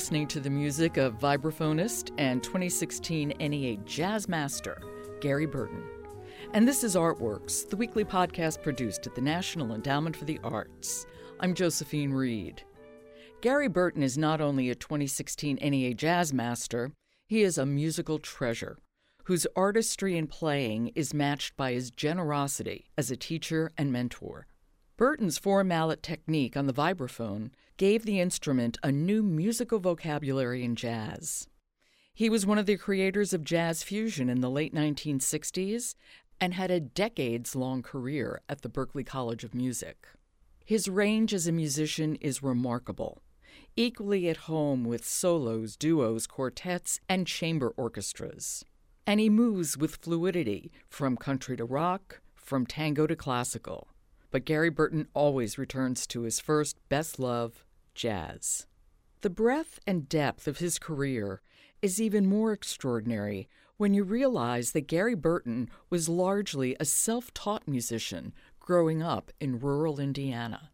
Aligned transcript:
Listening 0.00 0.28
to 0.28 0.40
the 0.40 0.48
music 0.48 0.96
of 0.96 1.18
vibraphonist 1.18 2.10
and 2.16 2.42
2016 2.42 3.34
NEA 3.38 3.76
Jazz 3.84 4.30
Master, 4.30 4.80
Gary 5.20 5.44
Burton. 5.44 5.82
And 6.54 6.66
this 6.66 6.82
is 6.82 6.96
Artworks, 6.96 7.68
the 7.68 7.76
weekly 7.76 8.02
podcast 8.02 8.62
produced 8.62 9.06
at 9.06 9.14
the 9.14 9.20
National 9.20 9.74
Endowment 9.74 10.16
for 10.16 10.24
the 10.24 10.40
Arts. 10.42 11.04
I'm 11.40 11.52
Josephine 11.52 12.14
Reed. 12.14 12.62
Gary 13.42 13.68
Burton 13.68 14.02
is 14.02 14.16
not 14.16 14.40
only 14.40 14.70
a 14.70 14.74
2016 14.74 15.56
NEA 15.56 15.92
Jazz 15.92 16.32
Master, 16.32 16.92
he 17.26 17.42
is 17.42 17.58
a 17.58 17.66
musical 17.66 18.18
treasure 18.18 18.78
whose 19.24 19.46
artistry 19.54 20.16
and 20.16 20.30
playing 20.30 20.92
is 20.94 21.12
matched 21.12 21.58
by 21.58 21.72
his 21.72 21.90
generosity 21.90 22.86
as 22.96 23.10
a 23.10 23.18
teacher 23.18 23.70
and 23.76 23.92
mentor. 23.92 24.46
Burton's 25.00 25.38
four 25.38 25.64
mallet 25.64 26.02
technique 26.02 26.58
on 26.58 26.66
the 26.66 26.74
vibraphone 26.74 27.52
gave 27.78 28.04
the 28.04 28.20
instrument 28.20 28.76
a 28.82 28.92
new 28.92 29.22
musical 29.22 29.78
vocabulary 29.78 30.62
in 30.62 30.76
jazz. 30.76 31.48
He 32.12 32.28
was 32.28 32.44
one 32.44 32.58
of 32.58 32.66
the 32.66 32.76
creators 32.76 33.32
of 33.32 33.42
jazz 33.42 33.82
fusion 33.82 34.28
in 34.28 34.42
the 34.42 34.50
late 34.50 34.74
1960s 34.74 35.94
and 36.38 36.52
had 36.52 36.70
a 36.70 36.80
decades 36.80 37.56
long 37.56 37.80
career 37.80 38.42
at 38.46 38.60
the 38.60 38.68
Berklee 38.68 39.06
College 39.06 39.42
of 39.42 39.54
Music. 39.54 40.06
His 40.66 40.86
range 40.86 41.32
as 41.32 41.46
a 41.46 41.52
musician 41.52 42.16
is 42.16 42.42
remarkable, 42.42 43.22
equally 43.76 44.28
at 44.28 44.48
home 44.52 44.84
with 44.84 45.06
solos, 45.06 45.76
duos, 45.78 46.26
quartets, 46.26 47.00
and 47.08 47.26
chamber 47.26 47.72
orchestras. 47.78 48.66
And 49.06 49.18
he 49.18 49.30
moves 49.30 49.78
with 49.78 49.96
fluidity 49.96 50.70
from 50.90 51.16
country 51.16 51.56
to 51.56 51.64
rock, 51.64 52.20
from 52.34 52.66
tango 52.66 53.06
to 53.06 53.16
classical 53.16 53.88
but 54.30 54.44
Gary 54.44 54.70
Burton 54.70 55.08
always 55.14 55.58
returns 55.58 56.06
to 56.08 56.22
his 56.22 56.40
first 56.40 56.76
best 56.88 57.18
love, 57.18 57.64
jazz. 57.94 58.66
The 59.22 59.30
breadth 59.30 59.80
and 59.86 60.08
depth 60.08 60.48
of 60.48 60.58
his 60.58 60.78
career 60.78 61.42
is 61.82 62.00
even 62.00 62.26
more 62.26 62.52
extraordinary 62.52 63.48
when 63.76 63.94
you 63.94 64.04
realize 64.04 64.72
that 64.72 64.86
Gary 64.86 65.14
Burton 65.14 65.70
was 65.88 66.08
largely 66.08 66.76
a 66.78 66.84
self 66.84 67.32
taught 67.32 67.66
musician 67.66 68.32
growing 68.58 69.02
up 69.02 69.30
in 69.40 69.58
rural 69.58 69.98
Indiana. 69.98 70.70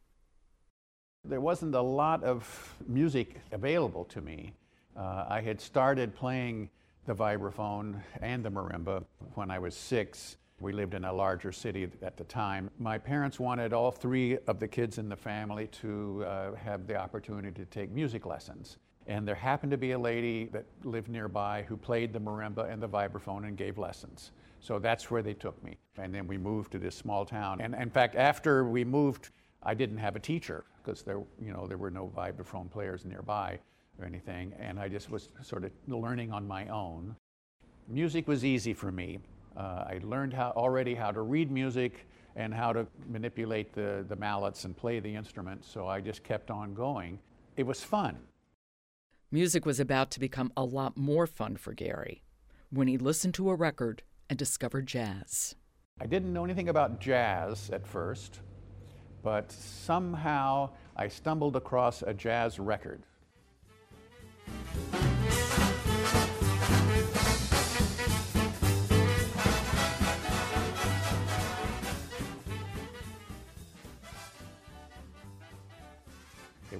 There 1.24 1.40
wasn't 1.40 1.74
a 1.74 1.80
lot 1.80 2.22
of 2.22 2.74
music 2.86 3.40
available 3.52 4.04
to 4.06 4.20
me. 4.20 4.54
Uh, 4.96 5.24
I 5.28 5.40
had 5.40 5.60
started 5.60 6.14
playing 6.14 6.70
the 7.06 7.14
vibraphone 7.14 8.00
and 8.20 8.44
the 8.44 8.50
marimba 8.50 9.04
when 9.34 9.50
I 9.50 9.58
was 9.58 9.74
six 9.74 10.36
we 10.60 10.72
lived 10.72 10.94
in 10.94 11.04
a 11.04 11.12
larger 11.12 11.52
city 11.52 11.88
at 12.02 12.16
the 12.16 12.24
time. 12.24 12.70
My 12.78 12.96
parents 12.96 13.38
wanted 13.38 13.72
all 13.72 13.90
three 13.90 14.38
of 14.46 14.58
the 14.58 14.66
kids 14.66 14.98
in 14.98 15.08
the 15.08 15.16
family 15.16 15.66
to 15.82 16.24
uh, 16.24 16.54
have 16.54 16.86
the 16.86 16.96
opportunity 16.96 17.50
to 17.52 17.66
take 17.66 17.90
music 17.90 18.24
lessons. 18.24 18.78
And 19.06 19.28
there 19.28 19.34
happened 19.34 19.70
to 19.70 19.76
be 19.76 19.92
a 19.92 19.98
lady 19.98 20.46
that 20.52 20.64
lived 20.82 21.08
nearby 21.08 21.64
who 21.68 21.76
played 21.76 22.12
the 22.12 22.18
marimba 22.18 22.70
and 22.70 22.82
the 22.82 22.88
vibraphone 22.88 23.46
and 23.46 23.56
gave 23.56 23.78
lessons. 23.78 24.32
So 24.60 24.78
that's 24.78 25.10
where 25.10 25.22
they 25.22 25.34
took 25.34 25.62
me. 25.62 25.76
And 25.98 26.12
then 26.12 26.26
we 26.26 26.38
moved 26.38 26.72
to 26.72 26.78
this 26.78 26.96
small 26.96 27.24
town. 27.24 27.60
And 27.60 27.74
in 27.74 27.90
fact, 27.90 28.16
after 28.16 28.64
we 28.64 28.82
moved, 28.84 29.30
I 29.62 29.74
didn't 29.74 29.98
have 29.98 30.16
a 30.16 30.20
teacher 30.20 30.64
because 30.82 31.02
there, 31.02 31.20
you 31.40 31.52
know, 31.52 31.66
there 31.66 31.78
were 31.78 31.90
no 31.90 32.10
vibraphone 32.16 32.70
players 32.70 33.04
nearby 33.04 33.58
or 33.98 34.06
anything. 34.06 34.54
And 34.58 34.80
I 34.80 34.88
just 34.88 35.10
was 35.10 35.28
sort 35.42 35.64
of 35.64 35.70
learning 35.86 36.32
on 36.32 36.48
my 36.48 36.66
own. 36.68 37.14
Music 37.88 38.26
was 38.26 38.44
easy 38.44 38.74
for 38.74 38.90
me. 38.90 39.20
Uh, 39.56 39.84
I 39.86 40.00
learned 40.02 40.34
how, 40.34 40.52
already 40.56 40.94
how 40.94 41.10
to 41.10 41.22
read 41.22 41.50
music 41.50 42.06
and 42.36 42.52
how 42.52 42.72
to 42.72 42.86
manipulate 43.08 43.72
the, 43.72 44.04
the 44.08 44.16
mallets 44.16 44.64
and 44.64 44.76
play 44.76 45.00
the 45.00 45.14
instrument, 45.14 45.64
so 45.64 45.86
I 45.86 46.00
just 46.00 46.22
kept 46.22 46.50
on 46.50 46.74
going. 46.74 47.18
It 47.56 47.66
was 47.66 47.82
fun. 47.82 48.18
Music 49.32 49.64
was 49.64 49.80
about 49.80 50.10
to 50.12 50.20
become 50.20 50.52
a 50.56 50.64
lot 50.64 50.96
more 50.96 51.26
fun 51.26 51.56
for 51.56 51.72
Gary 51.72 52.22
when 52.70 52.88
he 52.88 52.98
listened 52.98 53.34
to 53.34 53.48
a 53.48 53.54
record 53.54 54.02
and 54.28 54.38
discovered 54.38 54.86
jazz. 54.86 55.54
I 56.00 56.06
didn't 56.06 56.32
know 56.32 56.44
anything 56.44 56.68
about 56.68 57.00
jazz 57.00 57.70
at 57.70 57.86
first, 57.86 58.40
but 59.22 59.50
somehow 59.50 60.70
I 60.94 61.08
stumbled 61.08 61.56
across 61.56 62.02
a 62.02 62.12
jazz 62.12 62.58
record. 62.58 63.02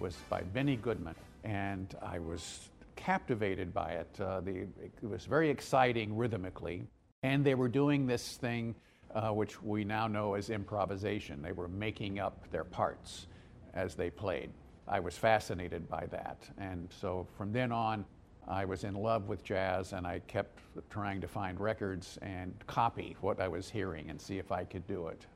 Was 0.06 0.16
by 0.30 0.40
Benny 0.40 0.76
Goodman, 0.76 1.16
and 1.42 1.92
I 2.00 2.20
was 2.20 2.68
captivated 2.94 3.74
by 3.74 3.90
it. 3.90 4.20
Uh, 4.20 4.38
the, 4.40 4.58
it 4.80 4.92
was 5.02 5.24
very 5.24 5.50
exciting 5.50 6.16
rhythmically, 6.16 6.84
and 7.24 7.44
they 7.44 7.56
were 7.56 7.66
doing 7.66 8.06
this 8.06 8.36
thing 8.36 8.76
uh, 9.16 9.30
which 9.30 9.60
we 9.60 9.82
now 9.82 10.06
know 10.06 10.34
as 10.34 10.48
improvisation. 10.48 11.42
They 11.42 11.50
were 11.50 11.66
making 11.66 12.20
up 12.20 12.48
their 12.52 12.62
parts 12.62 13.26
as 13.74 13.96
they 13.96 14.08
played. 14.08 14.50
I 14.86 15.00
was 15.00 15.18
fascinated 15.18 15.88
by 15.88 16.06
that, 16.12 16.38
and 16.56 16.88
so 17.00 17.26
from 17.36 17.52
then 17.52 17.72
on, 17.72 18.04
I 18.46 18.64
was 18.64 18.84
in 18.84 18.94
love 18.94 19.26
with 19.26 19.42
jazz, 19.42 19.92
and 19.92 20.06
I 20.06 20.20
kept 20.28 20.60
trying 20.88 21.20
to 21.20 21.26
find 21.26 21.58
records 21.58 22.16
and 22.22 22.54
copy 22.68 23.16
what 23.22 23.40
I 23.40 23.48
was 23.48 23.68
hearing 23.68 24.08
and 24.08 24.20
see 24.20 24.38
if 24.38 24.52
I 24.52 24.62
could 24.62 24.86
do 24.86 25.08
it. 25.08 25.26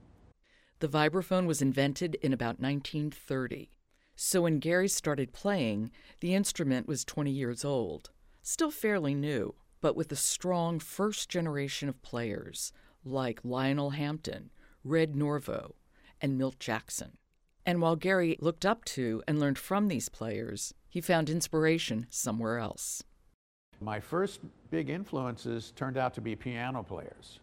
The 0.79 0.87
vibraphone 0.87 1.47
was 1.47 1.61
invented 1.61 2.15
in 2.23 2.33
about 2.33 2.61
1930. 2.61 3.69
So 4.23 4.43
when 4.43 4.59
Gary 4.59 4.89
started 4.89 5.33
playing, 5.33 5.93
the 6.21 6.35
instrument 6.35 6.87
was 6.87 7.07
20 7.07 7.31
years 7.31 7.65
old, 7.65 8.11
still 8.43 8.71
fairly 8.71 9.15
new, 9.15 9.55
but 9.81 9.97
with 9.97 10.13
a 10.13 10.17
strong 10.17 10.79
first 10.79 11.31
generation 11.31 11.89
of 11.89 12.03
players 12.03 12.71
like 13.03 13.41
Lionel 13.43 13.91
Hampton, 13.91 14.51
Red 14.85 15.15
Norvo, 15.15 15.73
and 16.21 16.37
Milt 16.37 16.59
Jackson. 16.59 17.17
And 17.65 17.81
while 17.81 17.97
Gary 17.97 18.37
looked 18.43 18.67
up 18.67 18.85
to 18.97 19.23
and 19.27 19.41
learned 19.41 19.57
from 19.57 19.89
these 19.89 20.11
players, 20.11 20.75
he 20.87 21.01
found 21.01 21.31
inspiration 21.31 22.07
somewhere 22.11 22.59
else. 22.59 23.03
My 23.81 24.01
first 24.01 24.41
big 24.71 24.91
influences 24.91 25.73
turned 25.75 25.97
out 25.97 26.13
to 26.13 26.21
be 26.21 26.37
piano 26.37 26.83
players. 26.83 27.41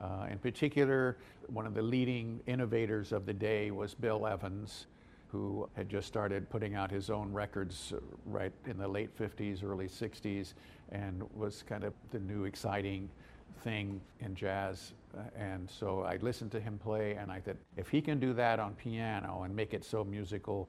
Uh, 0.00 0.28
in 0.30 0.38
particular, 0.38 1.18
one 1.48 1.66
of 1.66 1.74
the 1.74 1.82
leading 1.82 2.40
innovators 2.46 3.12
of 3.12 3.26
the 3.26 3.34
day 3.34 3.70
was 3.70 3.92
Bill 3.92 4.26
Evans 4.26 4.86
who 5.28 5.68
had 5.74 5.88
just 5.88 6.06
started 6.06 6.48
putting 6.48 6.74
out 6.74 6.90
his 6.90 7.10
own 7.10 7.32
records 7.32 7.92
uh, 7.94 8.00
right 8.26 8.52
in 8.66 8.78
the 8.78 8.88
late 8.88 9.16
50s, 9.18 9.64
early 9.64 9.88
60s, 9.88 10.54
and 10.90 11.22
was 11.34 11.62
kind 11.62 11.84
of 11.84 11.92
the 12.10 12.20
new 12.20 12.44
exciting 12.44 13.08
thing 13.62 14.00
in 14.20 14.34
jazz. 14.34 14.92
Uh, 15.16 15.22
and 15.36 15.68
so 15.68 16.02
I 16.02 16.16
listened 16.16 16.52
to 16.52 16.60
him 16.60 16.78
play, 16.78 17.14
and 17.14 17.30
I 17.30 17.40
thought, 17.40 17.56
if 17.76 17.88
he 17.88 18.00
can 18.00 18.20
do 18.20 18.32
that 18.34 18.60
on 18.60 18.74
piano 18.74 19.42
and 19.42 19.54
make 19.54 19.74
it 19.74 19.84
so 19.84 20.04
musical, 20.04 20.68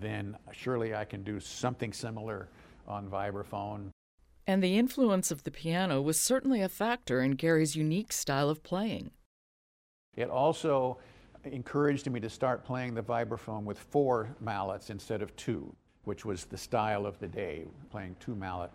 then 0.00 0.36
surely 0.52 0.94
I 0.94 1.04
can 1.04 1.22
do 1.22 1.40
something 1.40 1.92
similar 1.92 2.48
on 2.86 3.08
vibraphone. 3.08 3.90
And 4.46 4.62
the 4.62 4.78
influence 4.78 5.30
of 5.30 5.44
the 5.44 5.50
piano 5.50 6.00
was 6.00 6.18
certainly 6.18 6.62
a 6.62 6.68
factor 6.70 7.20
in 7.20 7.32
Gary's 7.32 7.76
unique 7.76 8.12
style 8.12 8.48
of 8.48 8.62
playing. 8.62 9.10
It 10.16 10.30
also 10.30 10.98
encouraged 11.44 12.10
me 12.10 12.20
to 12.20 12.30
start 12.30 12.64
playing 12.64 12.94
the 12.94 13.02
vibraphone 13.02 13.64
with 13.64 13.78
four 13.78 14.34
mallets 14.40 14.90
instead 14.90 15.22
of 15.22 15.34
two, 15.36 15.74
which 16.04 16.24
was 16.24 16.44
the 16.44 16.56
style 16.56 17.06
of 17.06 17.18
the 17.18 17.28
day, 17.28 17.64
playing 17.90 18.16
two 18.20 18.34
mallet. 18.34 18.70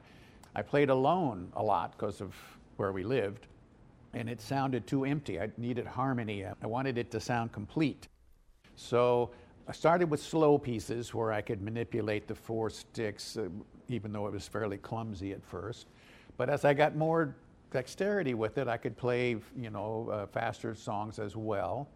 I 0.56 0.62
played 0.62 0.90
alone 0.90 1.52
a 1.56 1.64
lot 1.64 1.92
because 1.92 2.22
of 2.22 2.36
where 2.78 2.92
we 2.92 3.04
lived, 3.04 3.48
and 4.14 4.30
it 4.30 4.42
sounded 4.42 4.88
too 4.88 5.06
empty. 5.06 5.40
I 5.40 5.50
needed 5.58 5.86
harmony. 5.86 6.46
I 6.46 6.68
wanted 6.68 6.98
it 6.98 7.12
to 7.12 7.20
sound 7.20 7.52
complete. 7.52 8.08
So 8.76 9.32
I 9.68 9.72
started 9.72 10.10
with 10.10 10.22
slow 10.22 10.58
pieces 10.58 11.14
where 11.14 11.32
I 11.32 11.42
could 11.42 11.62
manipulate 11.62 12.28
the 12.28 12.36
four 12.36 12.70
sticks, 12.70 13.38
uh, 13.38 13.50
even 13.88 14.12
though 14.12 14.28
it 14.28 14.34
was 14.34 14.48
fairly 14.48 14.78
clumsy 14.78 15.32
at 15.32 15.44
first. 15.44 15.88
But 16.38 16.50
as 16.50 16.66
I 16.66 16.74
got 16.74 16.96
more 16.96 17.36
dexterity 17.72 18.34
with 18.34 18.58
it, 18.58 18.68
I 18.68 18.78
could 18.78 18.98
play, 18.98 19.38
you 19.58 19.70
know, 19.70 20.10
uh, 20.12 20.26
faster 20.28 20.76
songs 20.76 21.20
as 21.20 21.36
well 21.36 21.88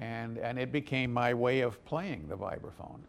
and, 0.00 0.38
and 0.38 0.58
it 0.58 0.72
became 0.72 1.12
my 1.12 1.32
way 1.32 1.60
of 1.60 1.84
playing 1.84 2.26
the 2.28 2.36
vibraphone. 2.36 3.00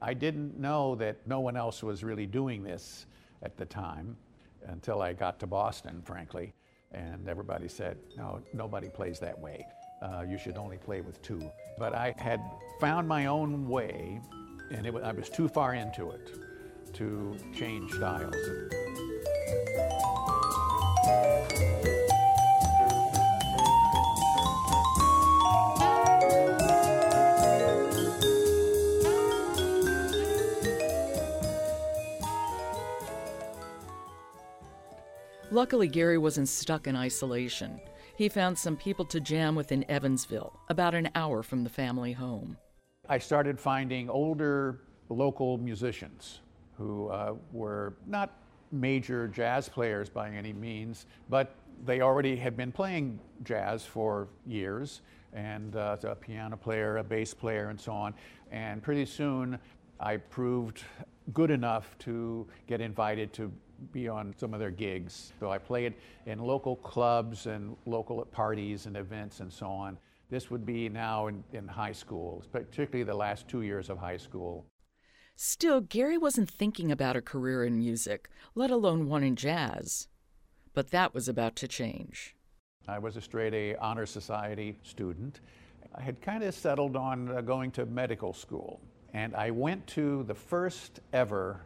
I 0.00 0.14
didn't 0.14 0.58
know 0.58 0.94
that 0.96 1.16
no 1.26 1.40
one 1.40 1.56
else 1.56 1.82
was 1.82 2.02
really 2.02 2.26
doing 2.26 2.62
this 2.62 3.06
at 3.42 3.56
the 3.56 3.66
time 3.66 4.16
until 4.66 5.02
I 5.02 5.12
got 5.12 5.38
to 5.40 5.46
Boston, 5.46 6.02
frankly, 6.04 6.52
and 6.92 7.28
everybody 7.28 7.68
said, 7.68 7.98
no, 8.16 8.40
nobody 8.52 8.88
plays 8.88 9.20
that 9.20 9.38
way. 9.38 9.66
Uh, 10.00 10.24
you 10.28 10.38
should 10.38 10.56
only 10.56 10.78
play 10.78 11.00
with 11.00 11.20
two. 11.22 11.50
But 11.78 11.94
I 11.94 12.14
had 12.18 12.40
found 12.80 13.06
my 13.06 13.26
own 13.26 13.68
way, 13.68 14.20
and 14.70 14.86
it, 14.86 14.94
I 15.02 15.12
was 15.12 15.28
too 15.28 15.48
far 15.48 15.74
into 15.74 16.10
it 16.10 16.30
to 16.94 17.36
change 17.54 17.92
styles. 17.92 18.34
Luckily, 35.50 35.88
Gary 35.88 36.18
wasn't 36.18 36.46
stuck 36.46 36.86
in 36.86 36.94
isolation. 36.94 37.80
He 38.16 38.28
found 38.28 38.58
some 38.58 38.76
people 38.76 39.06
to 39.06 39.18
jam 39.18 39.54
with 39.54 39.72
in 39.72 39.90
Evansville, 39.90 40.52
about 40.68 40.94
an 40.94 41.08
hour 41.14 41.42
from 41.42 41.64
the 41.64 41.70
family 41.70 42.12
home. 42.12 42.58
I 43.08 43.16
started 43.16 43.58
finding 43.58 44.10
older 44.10 44.80
local 45.08 45.56
musicians 45.56 46.40
who 46.76 47.08
uh, 47.08 47.34
were 47.50 47.94
not 48.06 48.34
major 48.72 49.26
jazz 49.26 49.70
players 49.70 50.10
by 50.10 50.28
any 50.28 50.52
means, 50.52 51.06
but 51.30 51.54
they 51.86 52.02
already 52.02 52.36
had 52.36 52.54
been 52.54 52.70
playing 52.70 53.18
jazz 53.42 53.86
for 53.86 54.28
years, 54.46 55.00
and 55.32 55.76
uh, 55.76 55.96
a 56.02 56.14
piano 56.14 56.58
player, 56.58 56.98
a 56.98 57.04
bass 57.04 57.32
player, 57.32 57.70
and 57.70 57.80
so 57.80 57.92
on. 57.92 58.12
And 58.50 58.82
pretty 58.82 59.06
soon, 59.06 59.58
I 59.98 60.18
proved 60.18 60.82
good 61.32 61.50
enough 61.50 61.96
to 62.00 62.46
get 62.66 62.82
invited 62.82 63.32
to 63.34 63.50
be 63.92 64.08
on 64.08 64.34
some 64.36 64.54
of 64.54 64.60
their 64.60 64.70
gigs. 64.70 65.32
So 65.40 65.50
I 65.50 65.58
played 65.58 65.94
in 66.26 66.38
local 66.38 66.76
clubs 66.76 67.46
and 67.46 67.76
local 67.86 68.24
parties 68.26 68.86
and 68.86 68.96
events 68.96 69.40
and 69.40 69.52
so 69.52 69.66
on. 69.66 69.98
This 70.30 70.50
would 70.50 70.66
be 70.66 70.88
now 70.88 71.28
in, 71.28 71.42
in 71.52 71.66
high 71.66 71.92
school, 71.92 72.44
particularly 72.52 73.04
the 73.04 73.14
last 73.14 73.48
two 73.48 73.62
years 73.62 73.88
of 73.88 73.98
high 73.98 74.18
school. 74.18 74.66
Still, 75.36 75.80
Gary 75.80 76.18
wasn't 76.18 76.50
thinking 76.50 76.90
about 76.90 77.16
a 77.16 77.22
career 77.22 77.64
in 77.64 77.78
music, 77.78 78.28
let 78.54 78.70
alone 78.70 79.08
one 79.08 79.22
in 79.22 79.36
jazz. 79.36 80.08
But 80.74 80.90
that 80.90 81.14
was 81.14 81.28
about 81.28 81.56
to 81.56 81.68
change. 81.68 82.34
I 82.88 82.98
was 82.98 83.16
a 83.16 83.20
straight 83.20 83.54
A 83.54 83.76
honor 83.76 84.06
society 84.06 84.78
student. 84.82 85.40
I 85.94 86.02
had 86.02 86.20
kind 86.20 86.42
of 86.42 86.54
settled 86.54 86.96
on 86.96 87.30
uh, 87.30 87.40
going 87.40 87.70
to 87.72 87.86
medical 87.86 88.32
school, 88.32 88.80
and 89.14 89.34
I 89.34 89.50
went 89.50 89.86
to 89.88 90.24
the 90.24 90.34
first 90.34 91.00
ever 91.12 91.60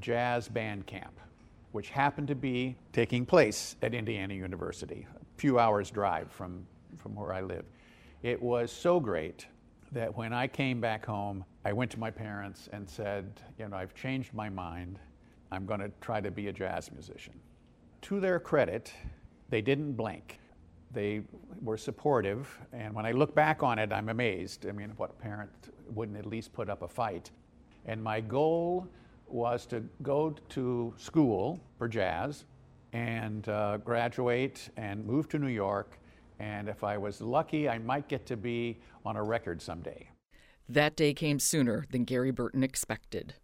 jazz 0.00 0.48
band 0.48 0.86
camp, 0.86 1.18
which 1.74 1.88
happened 1.88 2.28
to 2.28 2.36
be 2.36 2.76
taking 2.92 3.26
place 3.26 3.74
at 3.82 3.94
Indiana 3.94 4.32
University, 4.32 5.08
a 5.20 5.40
few 5.40 5.58
hours' 5.58 5.90
drive 5.90 6.30
from, 6.30 6.64
from 6.96 7.16
where 7.16 7.32
I 7.32 7.40
live. 7.40 7.64
It 8.22 8.40
was 8.40 8.70
so 8.70 9.00
great 9.00 9.48
that 9.90 10.16
when 10.16 10.32
I 10.32 10.46
came 10.46 10.80
back 10.80 11.04
home, 11.04 11.44
I 11.64 11.72
went 11.72 11.90
to 11.90 11.98
my 11.98 12.12
parents 12.12 12.68
and 12.72 12.88
said, 12.88 13.40
You 13.58 13.66
know, 13.66 13.76
I've 13.76 13.92
changed 13.92 14.32
my 14.32 14.48
mind. 14.48 15.00
I'm 15.50 15.66
going 15.66 15.80
to 15.80 15.90
try 16.00 16.20
to 16.20 16.30
be 16.30 16.46
a 16.46 16.52
jazz 16.52 16.92
musician. 16.92 17.34
To 18.02 18.20
their 18.20 18.38
credit, 18.38 18.92
they 19.48 19.60
didn't 19.60 19.94
blink. 19.94 20.38
They 20.92 21.22
were 21.60 21.76
supportive, 21.76 22.56
and 22.72 22.94
when 22.94 23.04
I 23.04 23.10
look 23.10 23.34
back 23.34 23.64
on 23.64 23.80
it, 23.80 23.92
I'm 23.92 24.10
amazed. 24.10 24.64
I 24.68 24.70
mean, 24.70 24.92
what 24.96 25.18
parent 25.18 25.50
wouldn't 25.92 26.18
at 26.18 26.26
least 26.26 26.52
put 26.52 26.70
up 26.70 26.82
a 26.82 26.88
fight? 26.88 27.32
And 27.84 28.00
my 28.00 28.20
goal 28.20 28.86
was 29.34 29.66
to 29.66 29.82
go 30.00 30.34
to 30.48 30.94
school 30.96 31.60
for 31.76 31.88
jazz 31.88 32.44
and 32.92 33.48
uh, 33.48 33.78
graduate 33.78 34.70
and 34.76 35.04
move 35.04 35.28
to 35.28 35.40
New 35.40 35.48
York. 35.48 35.98
And 36.38 36.68
if 36.68 36.84
I 36.84 36.96
was 36.96 37.20
lucky, 37.20 37.68
I 37.68 37.78
might 37.78 38.08
get 38.08 38.26
to 38.26 38.36
be 38.36 38.78
on 39.04 39.16
a 39.16 39.22
record 39.22 39.60
someday. 39.60 40.08
That 40.68 40.94
day 40.94 41.12
came 41.12 41.40
sooner 41.40 41.84
than 41.90 42.04
Gary 42.04 42.30
Burton 42.30 42.62
expected. 42.62 43.34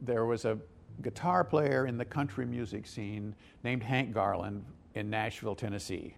There 0.00 0.26
was 0.26 0.44
a 0.44 0.58
guitar 1.02 1.42
player 1.42 1.86
in 1.86 1.98
the 1.98 2.04
country 2.04 2.46
music 2.46 2.86
scene 2.86 3.34
named 3.64 3.82
Hank 3.82 4.12
Garland 4.12 4.64
in 4.94 5.10
Nashville, 5.10 5.56
Tennessee. 5.56 6.16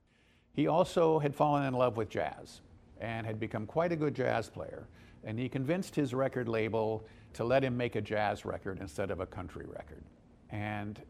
He 0.52 0.66
also 0.66 1.18
had 1.18 1.34
fallen 1.34 1.64
in 1.64 1.72
love 1.72 1.96
with 1.96 2.10
jazz 2.10 2.60
and 3.00 3.26
had 3.26 3.40
become 3.40 3.64
quite 3.64 3.90
a 3.90 3.96
good 3.96 4.14
jazz 4.14 4.50
player. 4.50 4.86
And 5.24 5.38
he 5.38 5.48
convinced 5.48 5.96
his 5.96 6.12
record 6.12 6.46
label 6.46 7.06
to 7.34 7.44
let 7.44 7.64
him 7.64 7.76
make 7.76 7.96
a 7.96 8.00
jazz 8.00 8.44
record 8.44 8.78
instead 8.80 9.10
of 9.10 9.20
a 9.20 9.26
country 9.26 9.66
record. 9.66 10.02
And 10.50 11.00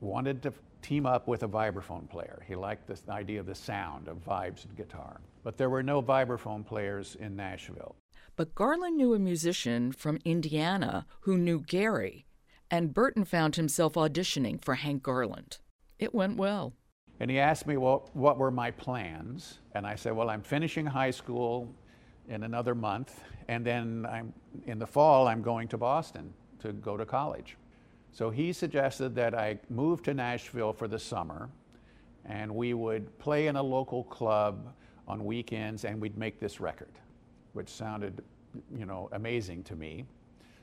wanted 0.00 0.42
to 0.42 0.52
team 0.82 1.06
up 1.06 1.26
with 1.26 1.42
a 1.42 1.48
vibraphone 1.48 2.08
player. 2.08 2.44
He 2.46 2.54
liked 2.54 2.86
this 2.86 3.02
idea 3.08 3.40
of 3.40 3.46
the 3.46 3.54
sound 3.54 4.08
of 4.08 4.24
vibes 4.24 4.64
and 4.64 4.76
guitar. 4.76 5.20
But 5.42 5.56
there 5.56 5.70
were 5.70 5.82
no 5.82 6.02
vibraphone 6.02 6.64
players 6.64 7.16
in 7.18 7.36
Nashville. 7.36 7.96
But 8.36 8.54
Garland 8.54 8.96
knew 8.96 9.14
a 9.14 9.18
musician 9.18 9.92
from 9.92 10.20
Indiana 10.24 11.06
who 11.22 11.36
knew 11.36 11.60
Gary, 11.60 12.26
and 12.70 12.94
Burton 12.94 13.24
found 13.24 13.56
himself 13.56 13.94
auditioning 13.94 14.62
for 14.62 14.76
Hank 14.76 15.02
Garland. 15.02 15.58
It 15.98 16.14
went 16.14 16.36
well. 16.36 16.74
And 17.20 17.30
he 17.30 17.40
asked 17.40 17.66
me 17.66 17.76
well, 17.76 18.08
what 18.12 18.38
were 18.38 18.52
my 18.52 18.70
plans. 18.70 19.58
And 19.72 19.86
I 19.86 19.96
said, 19.96 20.14
Well, 20.14 20.30
I'm 20.30 20.42
finishing 20.42 20.86
high 20.86 21.10
school 21.10 21.74
in 22.28 22.44
another 22.44 22.74
month, 22.74 23.20
and 23.48 23.64
then 23.64 24.06
I'm, 24.10 24.32
in 24.66 24.78
the 24.78 24.86
fall, 24.86 25.28
I'm 25.28 25.42
going 25.42 25.68
to 25.68 25.78
Boston 25.78 26.32
to 26.60 26.72
go 26.72 26.96
to 26.96 27.04
college. 27.04 27.56
So 28.12 28.30
he 28.30 28.52
suggested 28.52 29.14
that 29.16 29.34
I 29.34 29.58
move 29.68 30.02
to 30.04 30.14
Nashville 30.14 30.72
for 30.72 30.88
the 30.88 30.98
summer, 30.98 31.48
and 32.24 32.54
we 32.54 32.74
would 32.74 33.18
play 33.18 33.46
in 33.46 33.56
a 33.56 33.62
local 33.62 34.04
club 34.04 34.72
on 35.06 35.24
weekends, 35.24 35.84
and 35.84 36.00
we'd 36.00 36.18
make 36.18 36.40
this 36.40 36.60
record 36.60 36.92
which 37.58 37.68
sounded, 37.68 38.22
you 38.76 38.86
know, 38.86 39.08
amazing 39.12 39.64
to 39.64 39.74
me. 39.74 40.04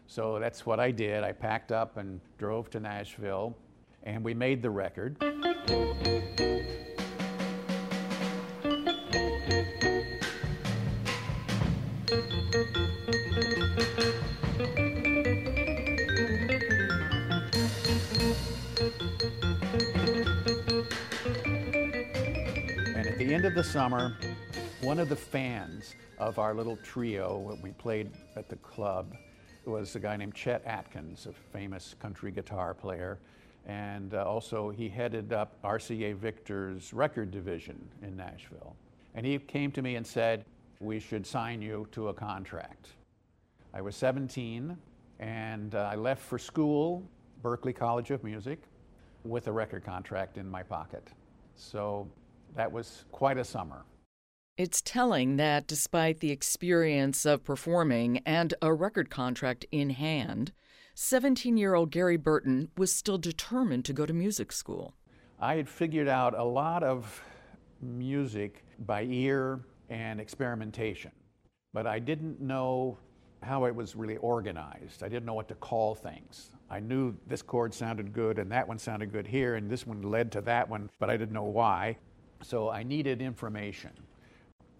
So 0.07 0.39
that's 0.39 0.65
what 0.65 0.79
I 0.79 0.91
did. 0.91 1.23
I 1.23 1.33
packed 1.33 1.73
up 1.73 1.97
and 1.97 2.21
drove 2.37 2.69
to 2.69 2.79
Nashville, 2.79 3.53
and 4.03 4.23
we 4.23 4.33
made 4.33 4.61
the 4.61 4.69
record. 4.69 5.17
The 23.55 23.63
summer, 23.63 24.17
one 24.81 24.99
of 24.99 25.07
the 25.07 25.15
fans 25.15 25.95
of 26.17 26.39
our 26.39 26.53
little 26.53 26.75
trio 26.83 27.37
when 27.37 27.61
we 27.61 27.71
played 27.71 28.11
at 28.35 28.49
the 28.49 28.57
club 28.57 29.15
was 29.63 29.95
a 29.95 29.99
guy 29.99 30.17
named 30.17 30.35
Chet 30.35 30.61
Atkins, 30.65 31.25
a 31.25 31.31
famous 31.57 31.95
country 32.01 32.33
guitar 32.33 32.73
player. 32.73 33.17
And 33.65 34.13
uh, 34.13 34.25
also, 34.25 34.71
he 34.71 34.89
headed 34.89 35.31
up 35.31 35.55
RCA 35.63 36.17
Victor's 36.17 36.93
record 36.93 37.31
division 37.31 37.79
in 38.03 38.17
Nashville. 38.17 38.75
And 39.13 39.25
he 39.25 39.39
came 39.39 39.71
to 39.71 39.81
me 39.81 39.95
and 39.95 40.05
said, 40.05 40.43
We 40.81 40.99
should 40.99 41.25
sign 41.25 41.61
you 41.61 41.87
to 41.93 42.09
a 42.09 42.13
contract. 42.13 42.89
I 43.73 43.79
was 43.79 43.95
17, 43.95 44.75
and 45.19 45.75
uh, 45.75 45.89
I 45.93 45.95
left 45.95 46.21
for 46.21 46.37
school, 46.37 47.07
Berklee 47.41 47.73
College 47.73 48.11
of 48.11 48.21
Music, 48.21 48.63
with 49.23 49.47
a 49.47 49.51
record 49.53 49.85
contract 49.85 50.37
in 50.37 50.45
my 50.45 50.61
pocket. 50.61 51.07
So 51.55 52.05
that 52.55 52.71
was 52.71 53.05
quite 53.11 53.37
a 53.37 53.43
summer. 53.43 53.83
It's 54.57 54.81
telling 54.81 55.35
that 55.35 55.67
despite 55.67 56.21
the 56.21 56.31
experience 56.31 57.25
of 57.25 57.43
performing 57.43 58.19
and 58.25 58.53
a 58.61 58.73
record 58.73 59.09
contract 59.09 59.65
in 59.71 59.89
hand, 59.89 60.53
17 60.93 61.57
year 61.57 61.75
old 61.75 61.91
Gary 61.91 62.15
Burton 62.15 62.69
was 62.77 62.93
still 62.93 63.17
determined 63.17 63.83
to 63.85 63.93
go 63.93 64.05
to 64.05 64.13
music 64.13 64.53
school. 64.53 64.93
I 65.39 65.55
had 65.55 65.67
figured 65.67 66.07
out 66.07 66.37
a 66.37 66.43
lot 66.43 66.83
of 66.83 67.21
music 67.81 68.63
by 68.79 69.03
ear 69.03 69.59
and 69.89 70.21
experimentation, 70.21 71.11
but 71.73 71.85
I 71.85 71.99
didn't 71.99 72.39
know 72.39 72.97
how 73.43 73.65
it 73.65 73.75
was 73.75 73.95
really 73.97 74.17
organized. 74.17 75.03
I 75.03 75.09
didn't 75.09 75.25
know 75.25 75.33
what 75.33 75.49
to 75.49 75.55
call 75.55 75.95
things. 75.95 76.51
I 76.69 76.79
knew 76.79 77.13
this 77.27 77.41
chord 77.41 77.73
sounded 77.73 78.13
good 78.13 78.39
and 78.39 78.49
that 78.53 78.67
one 78.67 78.79
sounded 78.79 79.11
good 79.11 79.27
here 79.27 79.55
and 79.55 79.69
this 79.69 79.85
one 79.85 80.01
led 80.01 80.31
to 80.31 80.41
that 80.41 80.69
one, 80.69 80.89
but 80.97 81.09
I 81.09 81.17
didn't 81.17 81.33
know 81.33 81.43
why. 81.43 81.97
So 82.41 82.69
I 82.69 82.83
needed 82.83 83.21
information. 83.21 83.91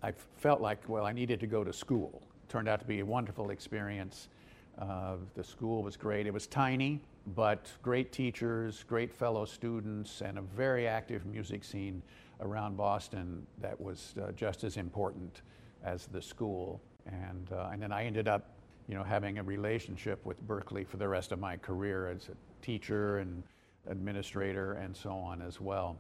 I 0.04 0.12
felt 0.38 0.62
like, 0.62 0.88
well, 0.88 1.06
I 1.06 1.12
needed 1.12 1.40
to 1.40 1.48
go 1.48 1.64
to 1.64 1.74
school. 1.74 2.22
It 2.44 2.50
turned 2.50 2.68
out 2.68 2.80
to 2.80 2.86
be 2.86 3.00
a 3.00 3.06
wonderful 3.06 3.50
experience. 3.50 4.30
Uh, 4.78 5.16
the 5.36 5.44
school 5.44 5.82
was 5.82 5.98
great. 5.98 6.28
It 6.28 6.34
was 6.34 6.48
tiny, 6.48 7.02
but 7.36 7.72
great 7.82 8.12
teachers, 8.12 8.84
great 8.84 9.12
fellow 9.12 9.46
students, 9.46 10.22
and 10.22 10.38
a 10.38 10.42
very 10.42 10.88
active 10.88 11.26
music 11.26 11.64
scene 11.64 12.02
around 12.42 12.76
Boston 12.76 13.46
that 13.62 13.80
was 13.80 14.14
uh, 14.22 14.32
just 14.34 14.64
as 14.64 14.78
important 14.78 15.42
as 15.84 16.08
the 16.08 16.22
school. 16.22 16.82
And, 17.06 17.50
uh, 17.52 17.70
and 17.72 17.82
then 17.82 17.92
I 17.92 18.06
ended 18.06 18.28
up, 18.28 18.50
you 18.88 18.96
know, 18.96 19.04
having 19.04 19.40
a 19.40 19.44
relationship 19.44 20.24
with 20.26 20.46
Berklee 20.46 20.86
for 20.86 20.98
the 20.98 21.08
rest 21.08 21.32
of 21.32 21.40
my 21.40 21.58
career 21.58 22.10
as 22.10 22.30
a 22.30 22.64
teacher 22.64 23.20
and 23.20 23.44
administrator 23.88 24.74
and 24.74 24.96
so 24.96 25.12
on 25.12 25.42
as 25.42 25.62
well. 25.62 25.98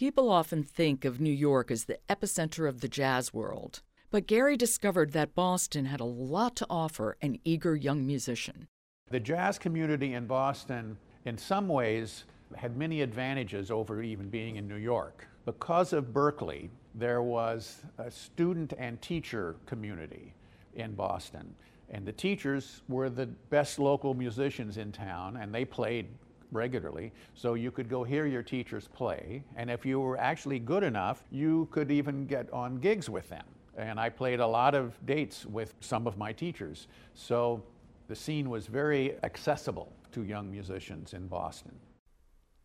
People 0.00 0.30
often 0.30 0.62
think 0.62 1.04
of 1.04 1.20
New 1.20 1.30
York 1.30 1.70
as 1.70 1.84
the 1.84 1.98
epicenter 2.08 2.66
of 2.66 2.80
the 2.80 2.88
jazz 2.88 3.34
world, 3.34 3.82
but 4.10 4.26
Gary 4.26 4.56
discovered 4.56 5.12
that 5.12 5.34
Boston 5.34 5.84
had 5.84 6.00
a 6.00 6.04
lot 6.04 6.56
to 6.56 6.66
offer 6.70 7.18
an 7.20 7.38
eager 7.44 7.76
young 7.76 8.06
musician. 8.06 8.66
The 9.10 9.20
jazz 9.20 9.58
community 9.58 10.14
in 10.14 10.26
Boston, 10.26 10.96
in 11.26 11.36
some 11.36 11.68
ways, 11.68 12.24
had 12.56 12.78
many 12.78 13.02
advantages 13.02 13.70
over 13.70 14.02
even 14.02 14.30
being 14.30 14.56
in 14.56 14.66
New 14.66 14.76
York. 14.76 15.28
Because 15.44 15.92
of 15.92 16.14
Berklee, 16.14 16.70
there 16.94 17.20
was 17.20 17.82
a 17.98 18.10
student 18.10 18.72
and 18.78 19.02
teacher 19.02 19.56
community 19.66 20.32
in 20.76 20.94
Boston. 20.94 21.54
And 21.90 22.06
the 22.06 22.12
teachers 22.12 22.80
were 22.88 23.10
the 23.10 23.26
best 23.26 23.78
local 23.78 24.14
musicians 24.14 24.78
in 24.78 24.92
town, 24.92 25.36
and 25.36 25.54
they 25.54 25.66
played 25.66 26.06
regularly, 26.52 27.12
so 27.34 27.54
you 27.54 27.70
could 27.70 27.88
go 27.88 28.04
hear 28.04 28.26
your 28.26 28.42
teachers 28.42 28.88
play. 28.88 29.42
And 29.56 29.70
if 29.70 29.86
you 29.86 30.00
were 30.00 30.18
actually 30.18 30.58
good 30.58 30.82
enough, 30.82 31.24
you 31.30 31.68
could 31.70 31.90
even 31.90 32.26
get 32.26 32.52
on 32.52 32.78
gigs 32.78 33.08
with 33.08 33.28
them. 33.28 33.44
And 33.76 33.98
I 33.98 34.08
played 34.08 34.40
a 34.40 34.46
lot 34.46 34.74
of 34.74 34.94
dates 35.06 35.46
with 35.46 35.74
some 35.80 36.06
of 36.06 36.18
my 36.18 36.32
teachers. 36.32 36.88
So 37.14 37.62
the 38.08 38.16
scene 38.16 38.50
was 38.50 38.66
very 38.66 39.16
accessible 39.22 39.92
to 40.12 40.24
young 40.24 40.50
musicians 40.50 41.14
in 41.14 41.28
Boston. 41.28 41.72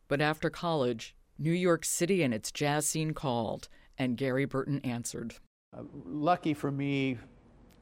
But 0.07 0.21
after 0.21 0.49
college, 0.49 1.15
New 1.37 1.51
York 1.51 1.85
City 1.85 2.23
and 2.23 2.33
its 2.33 2.51
jazz 2.51 2.87
scene 2.87 3.13
called, 3.13 3.67
and 3.97 4.17
Gary 4.17 4.45
Burton 4.45 4.79
answered. 4.83 5.35
Uh, 5.77 5.83
lucky 6.05 6.53
for 6.53 6.71
me, 6.71 7.17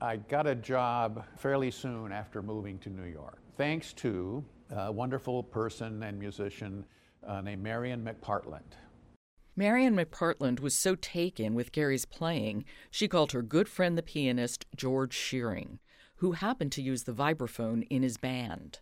I 0.01 0.17
got 0.17 0.47
a 0.47 0.55
job 0.55 1.23
fairly 1.37 1.71
soon 1.71 2.11
after 2.11 2.41
moving 2.41 2.77
to 2.79 2.89
New 2.89 3.05
York, 3.05 3.39
thanks 3.57 3.93
to 3.93 4.43
a 4.75 4.91
wonderful 4.91 5.43
person 5.43 6.01
and 6.03 6.19
musician 6.19 6.85
uh, 7.27 7.41
named 7.41 7.63
Marian 7.63 8.03
McPartland. 8.03 8.73
Marian 9.55 9.95
McPartland 9.95 10.59
was 10.59 10.73
so 10.75 10.95
taken 10.95 11.53
with 11.53 11.71
Gary's 11.71 12.05
playing, 12.05 12.65
she 12.89 13.07
called 13.07 13.33
her 13.33 13.43
good 13.43 13.69
friend, 13.69 13.97
the 13.97 14.01
pianist 14.01 14.65
George 14.75 15.13
Shearing, 15.13 15.79
who 16.17 16.31
happened 16.31 16.71
to 16.71 16.81
use 16.81 17.03
the 17.03 17.11
vibraphone 17.11 17.85
in 17.89 18.01
his 18.01 18.17
band. 18.17 18.79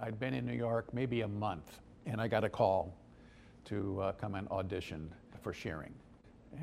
I'd 0.00 0.18
been 0.18 0.32
in 0.32 0.46
New 0.46 0.54
York 0.54 0.92
maybe 0.94 1.20
a 1.20 1.28
month, 1.28 1.80
and 2.06 2.20
I 2.20 2.28
got 2.28 2.44
a 2.44 2.48
call 2.48 2.96
to 3.66 4.00
uh, 4.00 4.12
come 4.12 4.34
and 4.36 4.48
audition 4.48 5.12
for 5.40 5.52
Shearing. 5.52 5.94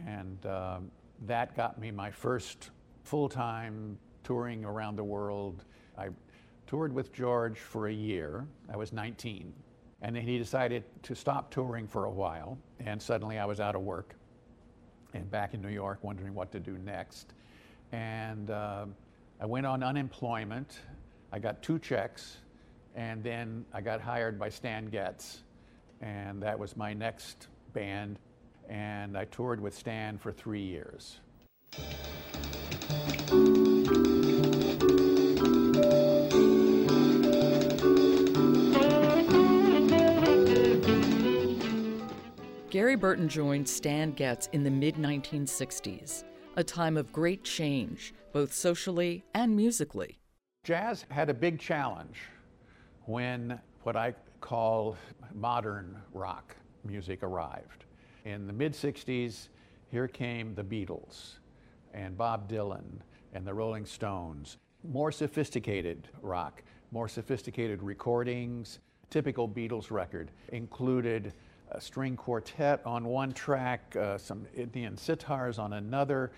And 0.08 0.44
um, 0.48 0.92
that 1.28 1.56
got 1.56 1.80
me 1.80 1.92
my 1.92 2.10
first 2.10 2.72
full 3.04 3.30
time 3.30 3.98
touring 4.24 4.66
around 4.66 4.96
the 4.96 5.04
world. 5.04 5.64
I 5.98 6.10
toured 6.68 6.94
with 6.94 7.14
George 7.14 7.60
for 7.60 7.88
a 7.88 7.94
year. 7.94 8.46
I 8.72 8.78
was 8.78 8.94
19. 8.94 9.54
And 10.02 10.16
then 10.16 10.24
he 10.24 10.38
decided 10.38 10.84
to 11.04 11.16
stop 11.16 11.50
touring 11.50 11.88
for 11.88 12.06
a 12.06 12.12
while, 12.12 12.58
and 12.80 13.02
suddenly 13.02 13.40
I 13.40 13.46
was 13.46 13.62
out 13.62 13.76
of 13.76 13.84
work 13.84 14.16
and 15.14 15.30
back 15.30 15.54
in 15.54 15.62
New 15.62 15.70
York 15.70 16.00
wondering 16.02 16.34
what 16.34 16.52
to 16.52 16.60
do 16.60 16.78
next. 16.80 17.34
And 17.92 18.50
uh, 18.50 18.86
I 19.40 19.46
went 19.46 19.66
on 19.66 19.84
unemployment. 19.84 20.80
I 21.32 21.40
got 21.40 21.62
two 21.62 21.80
checks, 21.80 22.38
and 22.96 23.24
then 23.24 23.66
I 23.74 23.82
got 23.82 24.02
hired 24.02 24.40
by 24.40 24.50
Stan 24.50 24.88
Getz, 24.88 25.44
and 26.02 26.42
that 26.42 26.58
was 26.58 26.76
my 26.76 26.94
next 26.94 27.48
band. 27.74 28.20
And 28.70 29.18
I 29.18 29.26
toured 29.26 29.60
with 29.62 29.76
Stan 29.76 30.18
for 30.18 30.32
three 30.32 30.62
years. 30.62 31.20
Gary 42.74 42.96
Burton 42.96 43.30
joined 43.30 43.70
Stan 43.70 44.14
Getz 44.14 44.50
in 44.52 44.64
the 44.64 44.72
mid 44.72 44.96
1960s, 44.96 46.24
a 46.56 46.64
time 46.64 46.98
of 46.98 47.14
great 47.14 47.44
change, 47.44 48.16
both 48.32 48.52
socially 48.52 49.24
and 49.36 49.56
musically. 49.56 50.18
Jazz 50.64 51.06
had 51.10 51.30
a 51.30 51.36
big 51.36 51.60
challenge 51.60 52.18
when 53.06 53.60
what 53.84 53.96
I 53.96 54.16
call 54.42 54.98
modern 55.36 56.02
rock 56.16 56.56
music 56.84 57.22
arrived. 57.22 57.86
In 58.26 58.48
the 58.48 58.54
mid 58.54 58.74
60s, 58.74 59.50
here 59.92 60.08
came 60.08 60.56
the 60.56 60.64
Beatles 60.64 61.36
and 61.94 62.18
Bob 62.18 62.50
Dylan 62.50 63.02
and 63.36 63.46
the 63.46 63.54
Rolling 63.54 63.86
Stones. 63.86 64.58
More 64.84 65.12
sophisticated 65.12 66.08
rock, 66.24 66.64
more 66.90 67.08
sophisticated 67.08 67.84
recordings. 67.84 68.80
Typical 69.12 69.48
Beatles 69.48 69.92
record 69.92 70.32
included 70.52 71.34
a 71.74 71.82
string 71.82 72.16
quartet 72.16 72.82
on 72.86 73.06
one 73.06 73.32
track, 73.32 73.96
uh, 73.96 74.18
some 74.18 74.46
Indian 74.56 74.96
sitars 74.96 75.60
on 75.60 75.74
another, 75.74 76.32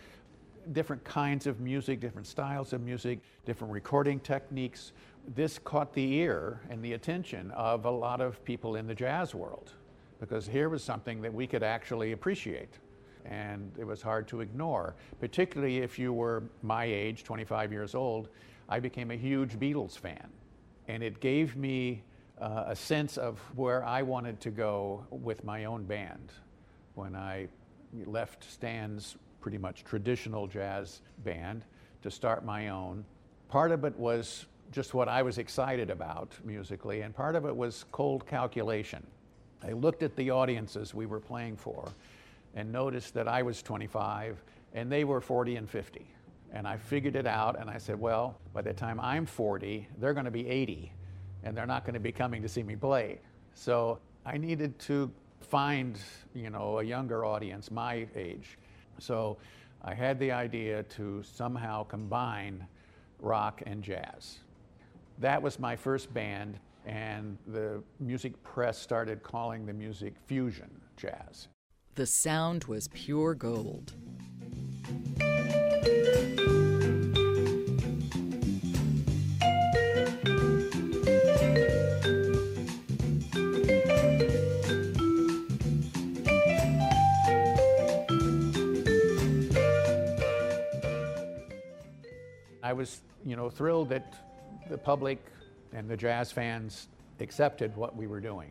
different 0.72 1.04
kinds 1.04 1.46
of 1.46 1.60
music, 1.60 2.00
different 2.00 2.26
styles 2.26 2.74
of 2.74 2.82
music, 2.82 3.20
different 3.46 3.72
recording 3.72 4.20
techniques. 4.20 4.94
This 5.36 5.60
caught 5.60 5.94
the 5.94 6.14
ear 6.14 6.62
and 6.70 6.84
the 6.84 6.94
attention 6.94 7.52
of 7.52 7.86
a 7.86 7.92
lot 7.92 8.22
of 8.22 8.44
people 8.46 8.76
in 8.76 8.88
the 8.88 8.96
jazz 8.96 9.36
world 9.36 9.74
because 10.20 10.48
here 10.48 10.70
was 10.70 10.84
something 10.84 11.22
that 11.22 11.34
we 11.34 11.46
could 11.46 11.64
actually 11.64 12.14
appreciate 12.14 12.80
and 13.26 13.72
it 13.78 13.84
was 13.84 14.02
hard 14.02 14.28
to 14.28 14.42
ignore, 14.42 14.96
particularly 15.20 15.80
if 15.80 15.98
you 15.98 16.14
were 16.14 16.44
my 16.62 16.86
age, 16.86 17.24
25 17.24 17.72
years 17.72 17.96
old. 17.96 18.30
I 18.70 18.80
became 18.80 19.12
a 19.12 19.16
huge 19.16 19.60
Beatles 19.60 19.98
fan, 19.98 20.30
and 20.88 21.04
it 21.04 21.20
gave 21.20 21.56
me 21.56 22.04
uh, 22.40 22.66
a 22.68 22.76
sense 22.76 23.18
of 23.18 23.40
where 23.56 23.84
I 23.84 24.02
wanted 24.02 24.40
to 24.42 24.52
go 24.52 25.06
with 25.10 25.44
my 25.44 25.66
own 25.66 25.84
band 25.84 26.32
when 26.96 27.16
I 27.16 27.48
left 28.06 28.50
Stan's 28.50 29.16
pretty 29.40 29.58
much 29.58 29.84
traditional 29.84 30.48
jazz 30.48 31.02
band 31.24 31.64
to 32.02 32.12
start 32.12 32.44
my 32.44 32.70
own. 32.70 33.06
Part 33.48 33.72
of 33.72 33.84
it 33.86 33.96
was 33.98 34.46
just 34.72 34.94
what 34.94 35.08
I 35.08 35.22
was 35.22 35.38
excited 35.38 35.90
about 35.90 36.34
musically, 36.44 37.02
and 37.02 37.16
part 37.16 37.36
of 37.36 37.46
it 37.46 37.56
was 37.56 37.86
cold 37.92 38.28
calculation. 38.28 39.06
I 39.64 39.72
looked 39.72 40.04
at 40.04 40.16
the 40.16 40.32
audiences 40.32 40.94
we 40.94 41.06
were 41.06 41.20
playing 41.20 41.56
for 41.58 41.88
and 42.56 42.72
noticed 42.72 43.14
that 43.14 43.28
I 43.28 43.42
was 43.44 43.62
25 43.62 44.42
and 44.74 44.92
they 44.92 45.04
were 45.04 45.22
40 45.22 45.56
and 45.56 45.70
50. 45.70 46.06
And 46.54 46.68
I 46.68 46.78
figured 46.78 47.16
it 47.16 47.26
out 47.26 47.60
and 47.60 47.70
I 47.70 47.78
said, 47.78 48.00
well, 48.00 48.38
by 48.54 48.62
the 48.62 48.74
time 48.74 49.00
I'm 49.00 49.26
40, 49.26 49.88
they're 50.00 50.14
going 50.14 50.26
to 50.26 50.32
be 50.32 50.48
80 50.48 50.92
and 51.46 51.56
they're 51.56 51.66
not 51.66 51.86
going 51.86 51.94
to 51.94 52.00
be 52.00 52.12
coming 52.12 52.42
to 52.42 52.50
see 52.50 52.64
me 52.64 52.76
play. 52.76 53.20
So 53.54 54.00
I 54.26 54.38
needed 54.38 54.78
to 54.80 55.10
find, 55.40 55.98
you 56.34 56.50
know, 56.50 56.80
a 56.80 56.84
younger 56.84 57.24
audience 57.24 57.72
my 57.72 58.08
age. 58.16 58.58
So 59.00 59.38
I 59.84 59.94
had 59.94 60.20
the 60.20 60.32
idea 60.32 60.84
to 60.84 61.22
somehow 61.24 61.84
combine 61.84 62.66
rock 63.20 63.62
and 63.66 63.84
jazz. 63.84 64.40
That 65.20 65.42
was 65.42 65.60
my 65.60 65.76
first 65.76 66.14
band, 66.14 66.60
and 66.86 67.38
the 67.48 67.82
music 68.00 68.42
press 68.44 68.78
started 68.78 69.24
calling 69.24 69.66
the 69.66 69.74
music 69.74 70.16
fusion 70.26 70.70
jazz. 70.98 71.48
The 71.94 72.06
sound 72.06 72.66
was 72.66 72.90
pure 72.90 73.36
gold. 73.36 73.94
I 92.66 92.74
was, 92.74 93.02
you 93.24 93.36
know, 93.36 93.48
thrilled 93.48 93.90
that 93.90 94.16
the 94.72 94.78
public 94.80 95.24
and 95.72 95.88
the 95.88 95.96
jazz 95.96 96.32
fans 96.32 96.88
accepted 97.20 97.78
what 97.78 97.96
we 97.96 98.08
were 98.08 98.20
doing. 98.20 98.50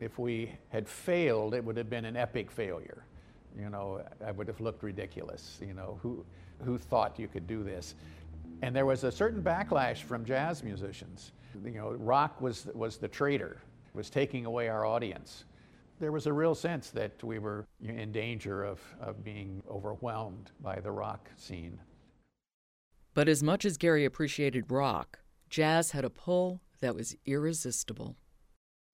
If 0.00 0.18
we 0.18 0.52
had 0.70 0.88
failed, 0.88 1.52
it 1.52 1.62
would 1.62 1.76
have 1.76 1.90
been 1.90 2.06
an 2.06 2.16
epic 2.16 2.50
failure. 2.50 3.04
You 3.58 3.68
know, 3.68 4.02
I 4.26 4.30
would 4.30 4.48
have 4.48 4.62
looked 4.62 4.82
ridiculous. 4.82 5.58
You 5.60 5.74
know, 5.74 5.98
who, 6.02 6.24
who 6.64 6.78
thought 6.78 7.18
you 7.18 7.28
could 7.28 7.46
do 7.46 7.62
this? 7.62 7.96
And 8.62 8.74
there 8.74 8.86
was 8.86 9.04
a 9.04 9.12
certain 9.12 9.42
backlash 9.42 9.98
from 10.04 10.24
jazz 10.24 10.64
musicians. 10.64 11.32
You 11.62 11.72
know, 11.72 11.90
rock 11.98 12.40
was, 12.40 12.66
was 12.72 12.96
the 12.96 13.08
traitor, 13.08 13.60
was 13.92 14.08
taking 14.08 14.46
away 14.46 14.70
our 14.70 14.86
audience. 14.86 15.44
There 15.98 16.12
was 16.12 16.26
a 16.26 16.32
real 16.32 16.54
sense 16.54 16.88
that 16.92 17.22
we 17.22 17.38
were 17.38 17.66
in 17.84 18.10
danger 18.10 18.64
of, 18.64 18.80
of 19.02 19.22
being 19.22 19.62
overwhelmed 19.70 20.50
by 20.62 20.80
the 20.80 20.90
rock 20.90 21.28
scene. 21.36 21.78
But 23.14 23.28
as 23.28 23.42
much 23.42 23.64
as 23.64 23.76
Gary 23.76 24.04
appreciated 24.04 24.70
rock, 24.70 25.18
jazz 25.48 25.90
had 25.90 26.04
a 26.04 26.10
pull 26.10 26.60
that 26.80 26.94
was 26.94 27.16
irresistible. 27.26 28.16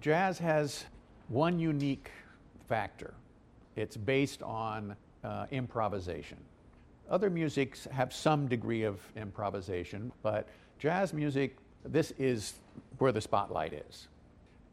Jazz 0.00 0.38
has 0.38 0.84
one 1.28 1.58
unique 1.58 2.10
factor 2.68 3.14
it's 3.76 3.96
based 3.96 4.42
on 4.42 4.96
uh, 5.22 5.46
improvisation. 5.50 6.38
Other 7.10 7.30
musics 7.30 7.86
have 7.92 8.12
some 8.12 8.48
degree 8.48 8.82
of 8.82 9.00
improvisation, 9.16 10.10
but 10.22 10.48
jazz 10.78 11.12
music, 11.12 11.58
this 11.84 12.12
is 12.18 12.54
where 12.98 13.12
the 13.12 13.20
spotlight 13.20 13.74
is. 13.74 14.08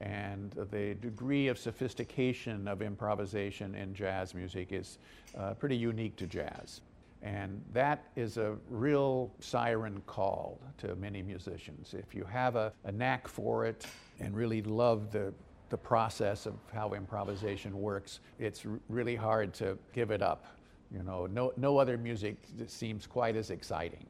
And 0.01 0.51
the 0.71 0.95
degree 0.95 1.47
of 1.47 1.57
sophistication 1.57 2.67
of 2.67 2.81
improvisation 2.81 3.75
in 3.75 3.93
jazz 3.93 4.33
music 4.33 4.71
is 4.71 4.97
uh, 5.37 5.53
pretty 5.53 5.77
unique 5.77 6.15
to 6.17 6.27
jazz. 6.27 6.81
And 7.23 7.63
that 7.71 8.03
is 8.15 8.37
a 8.37 8.57
real 8.69 9.31
siren 9.39 10.01
call 10.05 10.59
to 10.79 10.95
many 10.95 11.21
musicians. 11.21 11.95
If 11.97 12.13
you 12.13 12.25
have 12.25 12.55
a, 12.55 12.73
a 12.83 12.91
knack 12.91 13.27
for 13.27 13.65
it 13.65 13.87
and 14.19 14.35
really 14.35 14.61
love 14.61 15.11
the 15.11 15.33
the 15.73 15.77
process 15.77 16.45
of 16.45 16.53
how 16.71 16.93
improvisation 16.93 17.81
works, 17.81 18.19
it's 18.37 18.63
really 18.89 19.15
hard 19.15 19.55
to 19.55 19.75
give 19.91 20.11
it 20.11 20.21
up. 20.21 20.45
You 20.91 21.01
know, 21.01 21.25
no, 21.25 21.51
no 21.57 21.79
other 21.79 21.97
music 21.97 22.35
seems 22.67 23.07
quite 23.07 23.35
as 23.35 23.49
exciting. 23.49 24.05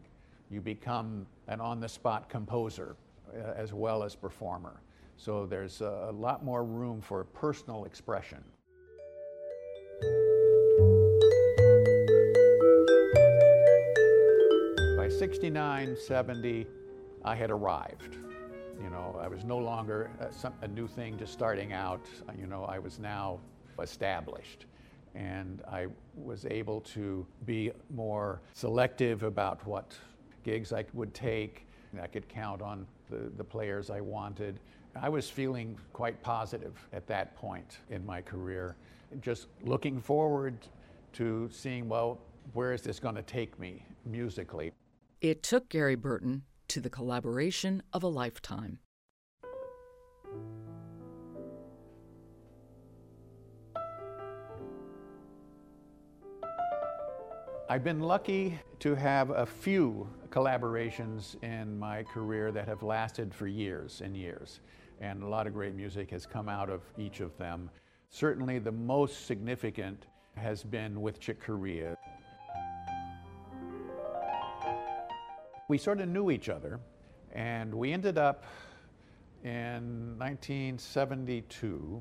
You 0.51 0.59
become 0.59 1.25
an 1.47 1.61
on 1.61 1.79
the 1.79 1.87
spot 1.87 2.27
composer 2.27 2.97
uh, 3.33 3.53
as 3.55 3.71
well 3.71 4.03
as 4.03 4.13
performer. 4.13 4.81
So 5.15 5.45
there's 5.45 5.79
a, 5.79 6.09
a 6.09 6.11
lot 6.11 6.43
more 6.43 6.65
room 6.65 6.99
for 6.99 7.23
personal 7.23 7.85
expression. 7.85 8.43
69, 15.23 15.95
70, 15.95 16.67
I 17.23 17.33
had 17.33 17.49
arrived. 17.49 18.17
You 18.83 18.89
know, 18.89 19.17
I 19.21 19.29
was 19.29 19.45
no 19.45 19.57
longer 19.57 20.11
a, 20.19 20.29
some, 20.33 20.51
a 20.61 20.67
new 20.67 20.85
thing 20.85 21.17
just 21.17 21.31
starting 21.31 21.71
out. 21.71 22.05
Uh, 22.27 22.33
you 22.37 22.45
know, 22.45 22.65
I 22.65 22.77
was 22.77 22.99
now 22.99 23.39
established. 23.81 24.65
And 25.15 25.61
I 25.71 25.87
was 26.17 26.45
able 26.45 26.81
to 26.81 27.25
be 27.45 27.71
more 27.89 28.41
selective 28.51 29.23
about 29.23 29.65
what 29.65 29.97
gigs 30.43 30.73
I 30.73 30.83
would 30.91 31.13
take. 31.13 31.67
I 32.01 32.07
could 32.07 32.27
count 32.27 32.61
on 32.61 32.85
the, 33.09 33.31
the 33.37 33.45
players 33.45 33.89
I 33.89 34.01
wanted. 34.01 34.59
I 34.93 35.07
was 35.07 35.29
feeling 35.29 35.77
quite 35.93 36.21
positive 36.21 36.73
at 36.91 37.07
that 37.07 37.33
point 37.37 37.77
in 37.89 38.05
my 38.05 38.21
career, 38.21 38.75
just 39.21 39.47
looking 39.63 40.01
forward 40.01 40.57
to 41.13 41.49
seeing, 41.49 41.87
well, 41.87 42.19
where 42.51 42.73
is 42.73 42.81
this 42.81 42.99
going 42.99 43.15
to 43.15 43.21
take 43.21 43.57
me 43.57 43.85
musically? 44.05 44.73
It 45.23 45.41
took 45.41 45.69
Gary 45.69 45.95
Burton 45.95 46.43
to 46.67 46.81
the 46.81 46.89
collaboration 46.89 47.81
of 47.93 48.03
a 48.03 48.09
lifetime. 48.09 48.79
I've 57.69 57.85
been 57.85 58.01
lucky 58.01 58.59
to 58.79 58.95
have 58.95 59.29
a 59.29 59.45
few 59.45 60.09
collaborations 60.29 61.41
in 61.41 61.79
my 61.79 62.03
career 62.03 62.51
that 62.51 62.67
have 62.67 62.83
lasted 62.83 63.33
for 63.33 63.47
years 63.47 64.01
and 64.03 64.17
years. 64.17 64.59
And 64.99 65.23
a 65.23 65.27
lot 65.27 65.47
of 65.47 65.53
great 65.53 65.73
music 65.73 66.11
has 66.11 66.25
come 66.25 66.49
out 66.49 66.69
of 66.69 66.81
each 66.97 67.21
of 67.21 67.37
them. 67.37 67.69
Certainly, 68.09 68.59
the 68.59 68.73
most 68.73 69.25
significant 69.25 70.05
has 70.35 70.63
been 70.63 71.01
with 71.01 71.21
Chick 71.21 71.41
Corea. 71.41 71.97
We 75.73 75.79
sort 75.79 76.01
of 76.01 76.07
knew 76.07 76.29
each 76.29 76.49
other, 76.49 76.79
and 77.31 77.73
we 77.73 77.93
ended 77.93 78.19
up 78.19 78.43
in 79.43 80.13
1972 80.19 81.99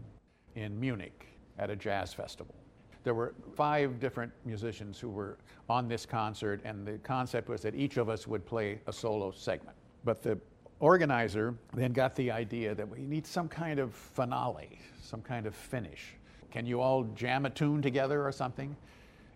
in 0.56 0.78
Munich 0.78 1.28
at 1.58 1.70
a 1.70 1.76
jazz 1.76 2.12
festival 2.12 2.54
there 3.02 3.14
were 3.14 3.32
five 3.56 3.98
different 3.98 4.30
musicians 4.44 5.00
who 5.00 5.08
were 5.08 5.38
on 5.70 5.88
this 5.88 6.04
concert, 6.04 6.60
and 6.64 6.86
the 6.86 6.98
concept 6.98 7.48
was 7.48 7.62
that 7.62 7.74
each 7.74 7.96
of 7.96 8.10
us 8.10 8.26
would 8.26 8.44
play 8.44 8.78
a 8.86 8.92
solo 8.92 9.30
segment. 9.30 9.76
But 10.04 10.20
the 10.20 10.38
organizer 10.80 11.54
then 11.72 11.94
got 11.94 12.14
the 12.14 12.30
idea 12.30 12.74
that 12.74 12.86
we 12.86 13.06
need 13.06 13.26
some 13.26 13.48
kind 13.48 13.80
of 13.80 13.94
finale, 13.94 14.80
some 15.00 15.22
kind 15.22 15.46
of 15.46 15.54
finish. 15.54 16.14
Can 16.50 16.66
you 16.66 16.82
all 16.82 17.04
jam 17.14 17.46
a 17.46 17.50
tune 17.50 17.80
together 17.80 18.22
or 18.22 18.32
something? 18.32 18.76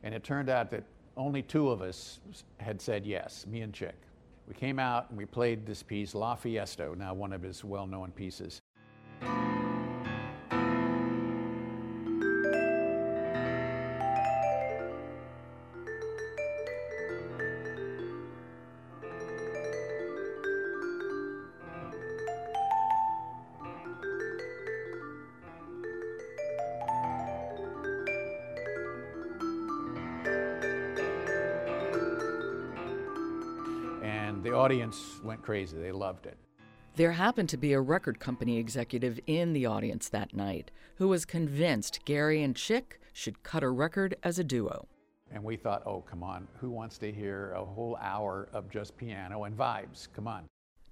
And 0.03 0.15
it 0.15 0.25
turned 0.25 0.51
out 0.51 0.71
that 0.73 0.85
only 1.17 1.41
two 1.41 1.71
of 1.71 1.81
us 1.81 2.21
had 2.59 2.83
said 2.83 3.07
yes, 3.07 3.47
me 3.47 3.63
and 3.63 3.73
Chick. 3.73 3.95
We 4.47 4.55
came 4.55 4.79
out 4.79 5.11
and 5.11 5.19
we 5.19 5.27
played 5.27 5.67
this 5.67 5.83
piece, 5.83 6.15
La 6.15 6.35
Fiesta, 6.35 6.95
now 6.97 7.15
one 7.15 7.33
of 7.33 7.43
his 7.43 7.65
well 7.65 7.87
known 7.87 8.13
pieces. 8.13 8.63
Audience 34.67 35.21
went 35.23 35.41
crazy. 35.43 35.79
They 35.79 35.93
loved 35.93 36.27
it. 36.27 36.37
There 36.97 37.13
happened 37.13 37.49
to 37.51 37.57
be 37.57 37.73
a 37.73 37.81
record 37.81 38.19
company 38.19 38.59
executive 38.59 39.21
in 39.29 39.53
the 39.53 39.65
audience 39.65 40.09
that 40.09 40.35
night 40.35 40.73
who 40.97 41.07
was 41.07 41.25
convinced 41.25 42.05
Gary 42.05 42.43
and 42.43 42.57
Chick 42.57 43.01
should 43.13 43.45
cut 43.45 43.63
a 43.63 43.71
record 43.71 44.17
as 44.25 44.41
a 44.41 44.45
duo. 44.45 44.89
And 45.31 45.45
we 45.45 45.55
thought, 45.57 45.85
oh, 45.87 46.01
come 46.01 46.25
on, 46.25 46.49
who 46.61 46.71
wants 46.71 46.99
to 46.99 47.13
hear 47.13 47.53
a 47.53 47.65
whole 47.65 47.97
hour 48.03 48.49
of 48.53 48.69
just 48.69 48.97
piano 48.97 49.45
and 49.45 49.57
vibes? 49.57 50.09
Come 50.13 50.27
on. 50.27 50.47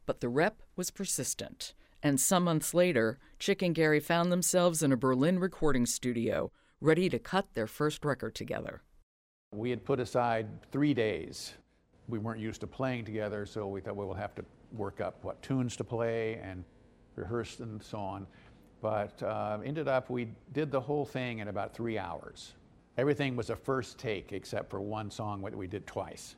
But 0.06 0.20
the 0.20 0.28
rep 0.28 0.62
was 0.76 0.92
persistent. 0.92 1.74
And 2.00 2.20
some 2.20 2.44
months 2.44 2.74
later, 2.74 3.18
Chick 3.40 3.60
and 3.60 3.74
Gary 3.74 3.98
found 3.98 4.30
themselves 4.30 4.84
in 4.84 4.92
a 4.92 4.96
Berlin 4.96 5.40
recording 5.40 5.84
studio, 5.84 6.52
ready 6.80 7.08
to 7.08 7.18
cut 7.18 7.46
their 7.54 7.66
first 7.66 8.04
record 8.04 8.36
together. 8.36 8.82
We 9.52 9.70
had 9.70 9.84
put 9.84 9.98
aside 9.98 10.46
three 10.70 10.94
days 10.94 11.54
we 12.08 12.18
weren't 12.18 12.40
used 12.40 12.60
to 12.60 12.66
playing 12.66 13.04
together, 13.04 13.46
so 13.46 13.66
we 13.66 13.80
thought 13.80 13.96
well, 13.96 14.06
we'll 14.06 14.16
have 14.16 14.34
to 14.34 14.44
work 14.72 15.00
up 15.00 15.22
what 15.22 15.40
tunes 15.42 15.76
to 15.76 15.84
play 15.84 16.40
and 16.42 16.64
rehearse 17.16 17.60
and 17.60 17.82
so 17.82 17.98
on. 17.98 18.26
But 18.80 19.22
uh, 19.22 19.58
ended 19.64 19.88
up, 19.88 20.10
we 20.10 20.28
did 20.52 20.70
the 20.70 20.80
whole 20.80 21.06
thing 21.06 21.38
in 21.38 21.48
about 21.48 21.74
three 21.74 21.98
hours. 21.98 22.52
Everything 22.98 23.34
was 23.34 23.50
a 23.50 23.56
first 23.56 23.98
take 23.98 24.32
except 24.32 24.70
for 24.70 24.80
one 24.80 25.10
song 25.10 25.42
that 25.42 25.56
we 25.56 25.66
did 25.66 25.86
twice. 25.86 26.36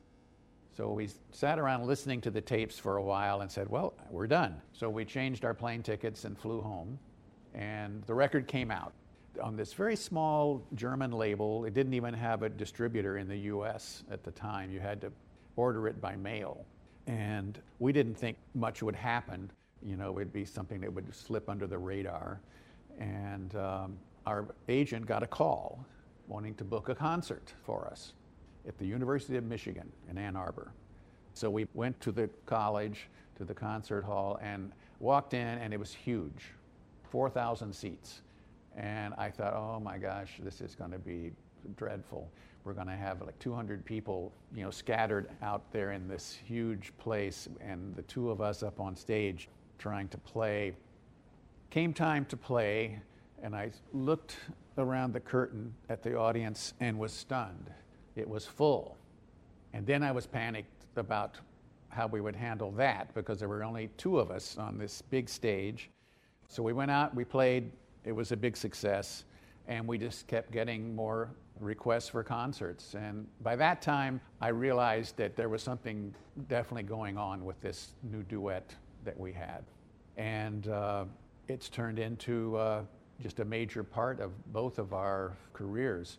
So 0.77 0.93
we 0.93 1.09
sat 1.33 1.59
around 1.59 1.87
listening 1.87 2.21
to 2.21 2.31
the 2.31 2.41
tapes 2.41 2.79
for 2.79 2.99
a 2.99 3.03
while 3.03 3.41
and 3.41 3.51
said, 3.51 3.69
well, 3.69 3.95
we're 4.11 4.27
done. 4.27 4.61
So 4.73 4.91
we 4.91 5.05
changed 5.05 5.45
our 5.45 5.55
plane 5.55 5.83
tickets 5.83 6.25
and 6.25 6.39
flew 6.39 6.61
home. 6.61 6.99
And 7.55 8.03
the 8.05 8.15
record 8.15 8.47
came 8.47 8.71
out 8.71 8.93
on 9.43 9.57
this 9.57 9.73
very 9.73 9.97
small 9.97 10.63
German 10.75 11.13
label. 11.13 11.65
It 11.65 11.75
didn't 11.75 11.95
even 11.95 12.13
have 12.15 12.43
a 12.43 12.49
distributor 12.49 13.17
in 13.17 13.27
the 13.27 13.39
US 13.39 14.05
at 14.11 14.23
the 14.23 14.31
time. 14.31 14.71
You 14.71 14.81
had 14.81 15.01
to 15.01 15.13
order 15.57 15.89
it 15.89 16.01
by 16.01 16.17
mail. 16.17 16.65
And 17.07 17.59
we 17.79 17.93
didn't 17.93 18.15
think 18.15 18.37
much 18.55 18.83
would 18.83 18.97
happen. 18.97 19.51
You 19.83 19.97
know, 19.97 20.19
it'd 20.19 20.33
be 20.33 20.45
something 20.45 20.81
that 20.81 20.93
would 20.93 21.15
slip 21.15 21.49
under 21.49 21.67
the 21.67 21.79
radar. 21.79 22.41
And 22.99 23.55
um, 23.57 23.99
our 24.27 24.47
agent 24.69 25.07
got 25.07 25.23
a 25.23 25.27
call 25.27 25.85
wanting 26.29 26.55
to 26.57 26.65
book 26.65 26.89
a 26.89 26.95
concert 26.95 27.53
for 27.65 27.87
us 27.91 28.15
at 28.67 28.77
the 28.79 28.87
University 28.87 29.37
of 29.37 29.45
Michigan 29.45 29.91
in 30.11 30.19
Ann 30.19 30.37
Arbor. 30.37 30.73
So 31.35 31.51
we 31.51 31.67
went 31.75 32.01
to 32.01 32.13
the 32.13 32.29
college, 32.47 33.09
to 33.37 33.45
the 33.45 33.55
concert 33.55 34.03
hall, 34.03 34.39
and 34.43 34.73
walked 34.99 35.35
in, 35.35 35.59
and 35.59 35.73
it 35.73 35.79
was 35.79 35.93
huge 35.93 36.47
4,000 37.11 37.73
seats. 37.73 38.23
And 38.77 39.15
I 39.17 39.31
thought, 39.31 39.55
oh 39.55 39.81
my 39.81 39.99
gosh, 39.99 40.41
this 40.43 40.61
is 40.61 40.75
going 40.75 40.91
to 40.91 40.99
be 40.99 41.33
dreadful. 41.77 42.29
We're 42.67 42.73
going 42.73 42.89
to 42.89 42.97
have 42.97 43.23
like 43.23 43.39
200 43.39 43.85
people, 43.85 44.33
you 44.53 44.65
know, 44.65 44.73
scattered 44.73 45.31
out 45.41 45.71
there 45.71 45.93
in 45.93 46.09
this 46.09 46.37
huge 46.45 46.93
place, 46.99 47.49
and 47.61 47.95
the 47.95 48.03
two 48.03 48.29
of 48.29 48.41
us 48.41 48.65
up 48.65 48.81
on 48.81 48.97
stage 48.97 49.49
trying 49.79 50.09
to 50.09 50.19
play. 50.19 50.75
Came 51.71 51.95
time 51.95 52.25
to 52.25 52.37
play, 52.37 52.99
and 53.41 53.55
I 53.55 53.71
looked 53.93 54.39
around 54.79 55.13
the 55.13 55.21
curtain 55.21 55.73
at 55.89 56.03
the 56.03 56.19
audience 56.19 56.75
and 56.81 56.99
was 56.99 57.13
stunned. 57.13 57.71
It 58.17 58.29
was 58.29 58.47
full. 58.47 58.97
And 59.73 59.87
then 59.87 60.03
I 60.03 60.11
was 60.11 60.27
panicked 60.27 60.87
about 60.97 61.37
how 61.91 62.09
we 62.09 62.21
would 62.21 62.35
handle 62.35 62.73
that 62.73 63.15
because 63.15 63.39
there 63.39 63.49
were 63.49 63.63
only 63.63 63.91
two 63.97 64.19
of 64.19 64.33
us 64.33 64.59
on 64.59 64.77
this 64.77 65.03
big 65.03 65.29
stage. 65.29 65.89
So 66.49 66.65
we 66.65 66.73
went 66.73 66.91
out, 66.91 67.15
we 67.15 67.25
played, 67.25 67.71
it 68.05 68.11
was 68.11 68.33
a 68.33 68.37
big 68.37 68.57
success, 68.57 69.23
and 69.69 69.87
we 69.87 69.99
just 69.99 70.27
kept 70.27 70.51
getting 70.51 70.97
more 70.97 71.31
requests 71.61 72.09
for 72.09 72.23
concerts. 72.23 72.95
And 72.95 73.27
by 73.43 73.57
that 73.57 73.83
time, 73.83 74.21
I 74.41 74.49
realized 74.49 75.17
that 75.17 75.37
there 75.37 75.49
was 75.49 75.63
something 75.63 76.15
definitely 76.49 76.83
going 76.83 77.17
on 77.17 77.45
with 77.45 77.61
this 77.61 77.93
new 78.03 78.23
duet 78.23 78.75
that 79.05 79.19
we 79.19 79.33
had. 79.33 79.65
And 80.17 80.69
uh, 80.69 81.05
it's 81.49 81.69
turned 81.69 81.99
into 81.99 82.57
uh, 82.57 82.83
just 83.23 83.41
a 83.41 83.45
major 83.45 83.83
part 83.83 84.21
of 84.21 84.33
both 84.53 84.79
of 84.79 84.93
our 84.93 85.37
careers. 85.53 86.19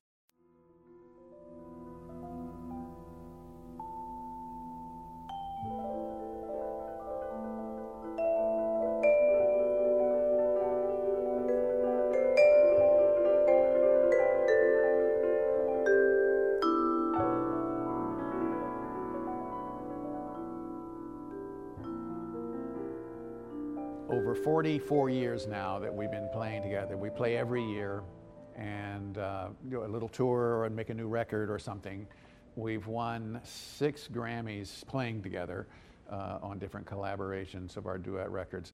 44 24.68 25.10
years 25.10 25.48
now 25.48 25.80
that 25.80 25.96
we've 25.96 26.12
been 26.12 26.28
playing 26.34 26.62
together. 26.62 26.98
We 26.98 27.10
play 27.10 27.38
every 27.38 27.64
year 27.64 28.04
and 28.58 29.18
uh, 29.18 29.48
do 29.70 29.86
a 29.86 29.88
little 29.88 30.10
tour 30.10 30.66
and 30.66 30.76
make 30.76 30.90
a 30.90 30.94
new 30.94 31.08
record 31.08 31.50
or 31.50 31.58
something. 31.58 32.06
We've 32.58 32.86
won 32.86 33.40
six 33.46 34.10
Grammys 34.10 34.86
playing 34.86 35.22
together 35.22 35.70
uh, 36.12 36.40
on 36.42 36.60
different 36.60 36.86
collaborations 36.86 37.78
of 37.78 37.86
our 37.86 37.98
duet 37.98 38.30
records. 38.30 38.74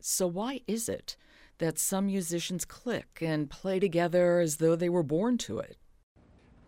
So, 0.00 0.26
why 0.26 0.60
is 0.66 0.86
it 0.86 1.16
that 1.56 1.78
some 1.78 2.08
musicians 2.08 2.66
click 2.66 3.20
and 3.22 3.48
play 3.48 3.80
together 3.80 4.38
as 4.40 4.58
though 4.58 4.76
they 4.76 4.90
were 4.90 5.02
born 5.02 5.38
to 5.38 5.60
it? 5.60 5.78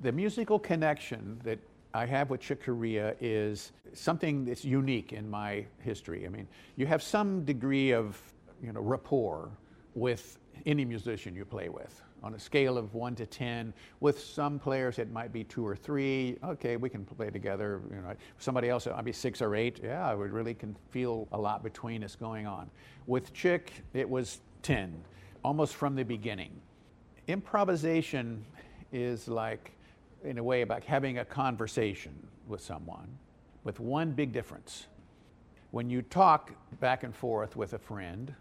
The 0.00 0.10
musical 0.10 0.58
connection 0.58 1.38
that 1.44 1.58
I 1.94 2.06
have 2.06 2.30
with 2.30 2.40
Chick 2.40 2.64
Corea 2.64 3.14
is 3.20 3.72
something 3.92 4.44
that's 4.44 4.64
unique 4.64 5.12
in 5.12 5.28
my 5.28 5.66
history. 5.80 6.24
I 6.26 6.30
mean, 6.30 6.48
you 6.76 6.86
have 6.86 7.02
some 7.02 7.44
degree 7.44 7.92
of 7.92 8.20
you 8.62 8.72
know, 8.72 8.80
rapport 8.80 9.50
with 9.94 10.38
any 10.64 10.84
musician 10.84 11.34
you 11.34 11.44
play 11.44 11.68
with 11.68 12.02
on 12.22 12.34
a 12.34 12.38
scale 12.38 12.78
of 12.78 12.94
one 12.94 13.14
to 13.16 13.26
ten. 13.26 13.74
With 14.00 14.18
some 14.20 14.58
players, 14.58 14.98
it 14.98 15.10
might 15.10 15.32
be 15.32 15.44
two 15.44 15.66
or 15.66 15.74
three. 15.74 16.38
Okay, 16.44 16.76
we 16.76 16.88
can 16.88 17.04
play 17.04 17.30
together. 17.30 17.82
You 17.90 17.96
know, 17.96 18.14
somebody 18.38 18.68
else, 18.68 18.86
might 18.86 19.04
be 19.04 19.12
six 19.12 19.42
or 19.42 19.54
eight. 19.54 19.80
Yeah, 19.82 20.06
I 20.06 20.14
would 20.14 20.30
really 20.30 20.54
can 20.54 20.76
feel 20.90 21.26
a 21.32 21.38
lot 21.38 21.62
between 21.62 22.04
us 22.04 22.14
going 22.14 22.46
on. 22.46 22.70
With 23.06 23.32
Chick, 23.32 23.72
it 23.92 24.08
was 24.08 24.40
ten, 24.62 25.02
almost 25.44 25.74
from 25.74 25.96
the 25.96 26.04
beginning. 26.04 26.52
Improvisation 27.26 28.44
is 28.92 29.26
like, 29.28 29.72
in 30.24 30.38
a 30.38 30.42
way, 30.42 30.62
about 30.62 30.84
having 30.84 31.18
a 31.18 31.24
conversation 31.24 32.12
with 32.46 32.60
someone, 32.60 33.08
with 33.64 33.80
one 33.80 34.12
big 34.12 34.32
difference. 34.32 34.86
When 35.70 35.88
you 35.88 36.02
talk 36.02 36.52
back 36.80 37.02
and 37.02 37.14
forth 37.14 37.56
with 37.56 37.72
a 37.72 37.78
friend, 37.78 38.34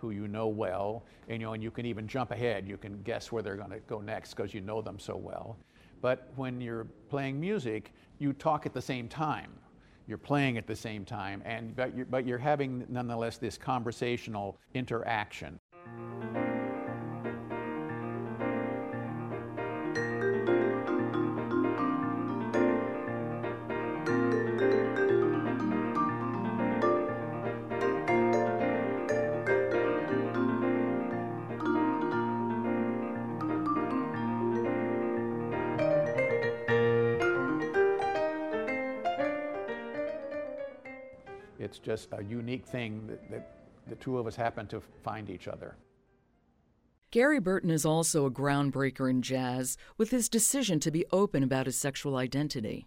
who 0.00 0.10
you 0.10 0.26
know 0.26 0.48
well, 0.48 1.04
and 1.28 1.40
you 1.40 1.46
know, 1.46 1.52
and 1.52 1.62
you 1.62 1.70
can 1.70 1.84
even 1.84 2.08
jump 2.08 2.30
ahead. 2.30 2.66
You 2.66 2.76
can 2.78 3.02
guess 3.02 3.30
where 3.30 3.42
they're 3.42 3.56
going 3.56 3.70
to 3.70 3.80
go 3.80 4.00
next 4.00 4.34
because 4.34 4.54
you 4.54 4.60
know 4.62 4.80
them 4.80 4.98
so 4.98 5.16
well. 5.16 5.58
But 6.00 6.32
when 6.36 6.60
you're 6.60 6.86
playing 7.10 7.38
music, 7.38 7.92
you 8.18 8.32
talk 8.32 8.64
at 8.64 8.72
the 8.72 8.80
same 8.80 9.08
time. 9.08 9.52
You're 10.06 10.18
playing 10.18 10.56
at 10.56 10.66
the 10.66 10.74
same 10.74 11.04
time, 11.04 11.42
and 11.44 11.76
but 11.76 11.94
you're, 11.96 12.06
but 12.06 12.26
you're 12.26 12.38
having 12.38 12.84
nonetheless 12.88 13.36
this 13.36 13.56
conversational 13.56 14.58
interaction. 14.74 15.60
Just 41.90 42.08
a 42.12 42.22
unique 42.22 42.64
thing 42.64 43.04
that, 43.08 43.30
that 43.32 43.56
the 43.88 43.96
two 43.96 44.16
of 44.16 44.24
us 44.24 44.36
happen 44.36 44.64
to 44.64 44.80
find 45.02 45.28
each 45.28 45.48
other. 45.48 45.74
Gary 47.10 47.40
Burton 47.40 47.68
is 47.70 47.84
also 47.84 48.26
a 48.26 48.30
groundbreaker 48.30 49.10
in 49.10 49.22
jazz 49.22 49.76
with 49.98 50.12
his 50.12 50.28
decision 50.28 50.78
to 50.78 50.92
be 50.92 51.04
open 51.10 51.42
about 51.42 51.66
his 51.66 51.76
sexual 51.76 52.14
identity. 52.14 52.86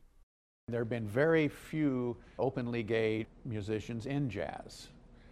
There 0.70 0.80
have 0.80 0.90
been 0.90 1.06
very 1.06 1.50
few 1.50 2.16
openly 2.40 2.82
gay 2.82 3.26
musicians 3.44 4.06
in 4.06 4.30
jazz. 4.30 4.88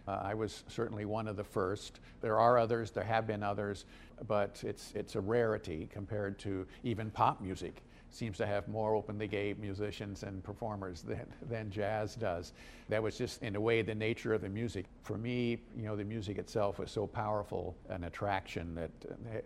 Uh, 0.06 0.20
I 0.22 0.34
was 0.34 0.64
certainly 0.68 1.06
one 1.06 1.26
of 1.26 1.36
the 1.36 1.44
first. 1.44 2.00
There 2.20 2.38
are 2.38 2.58
others, 2.58 2.90
there 2.90 3.04
have 3.04 3.26
been 3.26 3.42
others, 3.42 3.86
but 4.28 4.62
it's, 4.66 4.92
it's 4.94 5.14
a 5.14 5.20
rarity 5.20 5.88
compared 5.90 6.38
to 6.40 6.66
even 6.84 7.10
pop 7.10 7.40
music 7.40 7.82
seems 8.14 8.36
to 8.38 8.46
have 8.46 8.68
more 8.68 8.94
openly 8.94 9.26
gay 9.26 9.54
musicians 9.58 10.22
and 10.22 10.42
performers 10.42 11.02
than, 11.02 11.26
than 11.48 11.70
jazz 11.70 12.14
does. 12.14 12.52
That 12.88 13.02
was 13.02 13.16
just, 13.16 13.42
in 13.42 13.56
a 13.56 13.60
way, 13.60 13.82
the 13.82 13.94
nature 13.94 14.34
of 14.34 14.42
the 14.42 14.48
music. 14.48 14.86
For 15.02 15.16
me, 15.16 15.58
you 15.76 15.84
know, 15.84 15.96
the 15.96 16.04
music 16.04 16.38
itself 16.38 16.78
was 16.78 16.90
so 16.90 17.06
powerful 17.06 17.74
an 17.88 18.04
attraction 18.04 18.74
that 18.74 18.90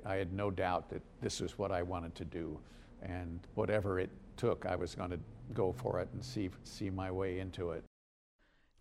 I 0.04 0.16
had 0.16 0.32
no 0.32 0.50
doubt 0.50 0.88
that 0.90 1.02
this 1.20 1.40
was 1.40 1.58
what 1.58 1.70
I 1.70 1.82
wanted 1.82 2.14
to 2.16 2.24
do. 2.24 2.58
And 3.02 3.40
whatever 3.54 4.00
it 4.00 4.10
took, 4.36 4.66
I 4.66 4.74
was 4.74 4.94
going 4.94 5.10
to 5.10 5.20
go 5.54 5.72
for 5.72 6.00
it 6.00 6.08
and 6.12 6.24
see, 6.24 6.50
see 6.64 6.90
my 6.90 7.10
way 7.10 7.38
into 7.38 7.70
it. 7.70 7.84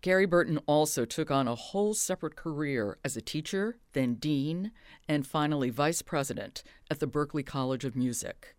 Gary 0.02 0.26
Burton 0.26 0.58
also 0.66 1.04
took 1.04 1.30
on 1.30 1.48
a 1.48 1.54
whole 1.54 1.94
separate 1.94 2.36
career 2.36 2.98
as 3.04 3.16
a 3.16 3.20
teacher, 3.20 3.78
then 3.92 4.14
dean, 4.14 4.72
and 5.08 5.26
finally 5.26 5.70
vice 5.70 6.02
president 6.02 6.62
at 6.90 7.00
the 7.00 7.08
Berklee 7.08 7.46
College 7.46 7.84
of 7.84 7.96
Music. 7.96 8.55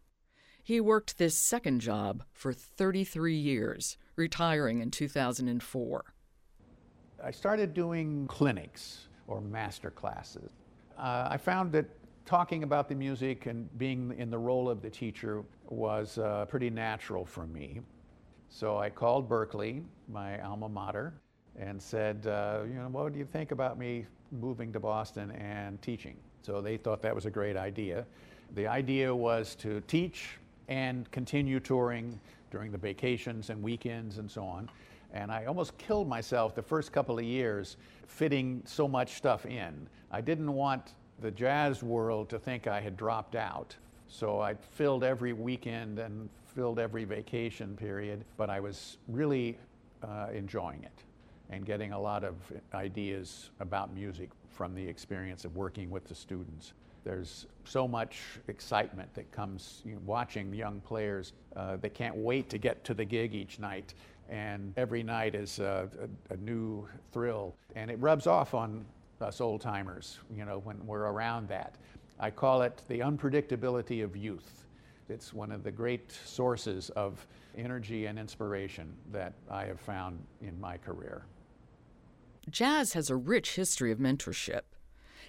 He 0.67 0.81
worked 0.81 1.17
this 1.17 1.37
second 1.37 1.79
job 1.79 2.25
for 2.33 2.51
33 2.51 3.33
years, 3.33 3.95
retiring 4.17 4.81
in 4.81 4.91
2004. 4.91 6.13
I 7.23 7.31
started 7.31 7.73
doing 7.73 8.27
clinics 8.27 9.07
or 9.27 9.39
master 9.39 9.89
classes. 9.89 10.49
Uh, 10.97 11.29
I 11.31 11.37
found 11.37 11.71
that 11.71 11.85
talking 12.25 12.63
about 12.63 12.89
the 12.89 12.95
music 12.95 13.45
and 13.45 13.69
being 13.77 14.13
in 14.17 14.29
the 14.29 14.37
role 14.37 14.69
of 14.69 14.81
the 14.81 14.89
teacher 14.89 15.45
was 15.69 16.17
uh, 16.17 16.43
pretty 16.49 16.69
natural 16.69 17.23
for 17.23 17.47
me. 17.47 17.79
So 18.49 18.77
I 18.77 18.89
called 18.89 19.29
Berklee, 19.29 19.85
my 20.09 20.41
alma 20.41 20.67
mater, 20.67 21.13
and 21.57 21.81
said, 21.81 22.27
uh, 22.27 22.63
you 22.67 22.73
know, 22.73 22.89
what 22.89 23.13
do 23.13 23.19
you 23.19 23.25
think 23.25 23.53
about 23.53 23.79
me 23.79 24.05
moving 24.33 24.73
to 24.73 24.81
Boston 24.81 25.31
and 25.31 25.81
teaching? 25.81 26.17
So 26.41 26.59
they 26.59 26.75
thought 26.75 27.01
that 27.03 27.15
was 27.15 27.25
a 27.25 27.31
great 27.31 27.55
idea. 27.55 28.05
The 28.53 28.67
idea 28.67 29.15
was 29.15 29.55
to 29.61 29.79
teach 29.87 30.39
and 30.67 31.09
continue 31.11 31.59
touring 31.59 32.19
during 32.51 32.71
the 32.71 32.77
vacations 32.77 33.49
and 33.49 33.61
weekends 33.61 34.17
and 34.17 34.29
so 34.29 34.43
on. 34.43 34.69
And 35.13 35.31
I 35.31 35.45
almost 35.45 35.77
killed 35.77 36.07
myself 36.07 36.55
the 36.55 36.61
first 36.61 36.91
couple 36.91 37.17
of 37.17 37.23
years 37.23 37.77
fitting 38.07 38.61
so 38.65 38.87
much 38.87 39.13
stuff 39.13 39.45
in. 39.45 39.87
I 40.11 40.21
didn't 40.21 40.51
want 40.51 40.93
the 41.21 41.31
jazz 41.31 41.81
world 41.83 42.29
to 42.29 42.39
think 42.39 42.67
I 42.67 42.79
had 42.79 42.97
dropped 42.97 43.35
out. 43.35 43.75
So 44.07 44.39
I 44.39 44.53
filled 44.53 45.03
every 45.03 45.33
weekend 45.33 45.99
and 45.99 46.29
filled 46.55 46.79
every 46.79 47.03
vacation 47.03 47.75
period, 47.75 48.23
but 48.37 48.49
I 48.49 48.59
was 48.59 48.97
really 49.07 49.57
uh, 50.03 50.27
enjoying 50.33 50.83
it 50.83 51.03
and 51.49 51.65
getting 51.65 51.91
a 51.93 51.99
lot 51.99 52.23
of 52.23 52.35
ideas 52.73 53.49
about 53.59 53.93
music 53.93 54.29
from 54.49 54.75
the 54.75 54.85
experience 54.85 55.45
of 55.45 55.55
working 55.55 55.89
with 55.89 56.07
the 56.07 56.15
students. 56.15 56.73
There's 57.07 57.47
so 57.63 57.87
much 57.87 58.19
excitement 58.49 59.13
that 59.13 59.31
comes 59.31 59.81
you 59.85 59.93
know, 59.93 60.01
watching 60.05 60.53
young 60.53 60.81
players. 60.81 61.31
Uh, 61.55 61.77
they 61.77 61.87
can't 61.87 62.17
wait 62.17 62.49
to 62.49 62.57
get 62.57 62.83
to 62.83 62.93
the 62.93 63.05
gig 63.05 63.33
each 63.33 63.59
night, 63.59 63.93
and 64.29 64.73
every 64.75 65.03
night 65.03 65.33
is 65.33 65.59
a, 65.59 65.89
a, 66.29 66.33
a 66.33 66.37
new 66.37 66.85
thrill. 67.13 67.55
And 67.77 67.89
it 67.89 67.97
rubs 68.01 68.27
off 68.27 68.53
on 68.53 68.83
us 69.21 69.39
old 69.39 69.61
timers, 69.61 70.19
you 70.35 70.43
know, 70.43 70.59
when 70.65 70.85
we're 70.85 71.05
around 71.05 71.47
that. 71.47 71.75
I 72.19 72.29
call 72.29 72.61
it 72.63 72.81
the 72.89 72.99
unpredictability 72.99 74.03
of 74.03 74.17
youth. 74.17 74.65
It's 75.07 75.33
one 75.33 75.53
of 75.53 75.63
the 75.63 75.71
great 75.71 76.11
sources 76.11 76.89
of 76.89 77.25
energy 77.57 78.07
and 78.07 78.19
inspiration 78.19 78.93
that 79.13 79.31
I 79.49 79.63
have 79.63 79.79
found 79.79 80.21
in 80.41 80.59
my 80.59 80.75
career. 80.75 81.23
Jazz 82.49 82.91
has 82.91 83.09
a 83.09 83.15
rich 83.15 83.55
history 83.55 83.93
of 83.93 83.97
mentorship. 83.97 84.63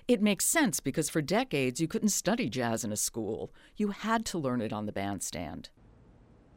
It 0.09 0.23
makes 0.23 0.47
sense 0.47 0.81
because 0.81 1.11
for 1.11 1.21
decades 1.21 1.83
you 1.83 1.87
couldn't 1.87 2.09
study 2.09 2.49
jazz 2.49 2.83
in 2.83 2.93
a 2.93 2.97
school. 2.97 3.53
You 3.77 3.91
had 3.91 4.25
to 4.27 4.39
learn 4.39 4.63
it 4.63 4.73
on 4.73 4.87
the 4.87 4.93
bandstand. 4.93 5.69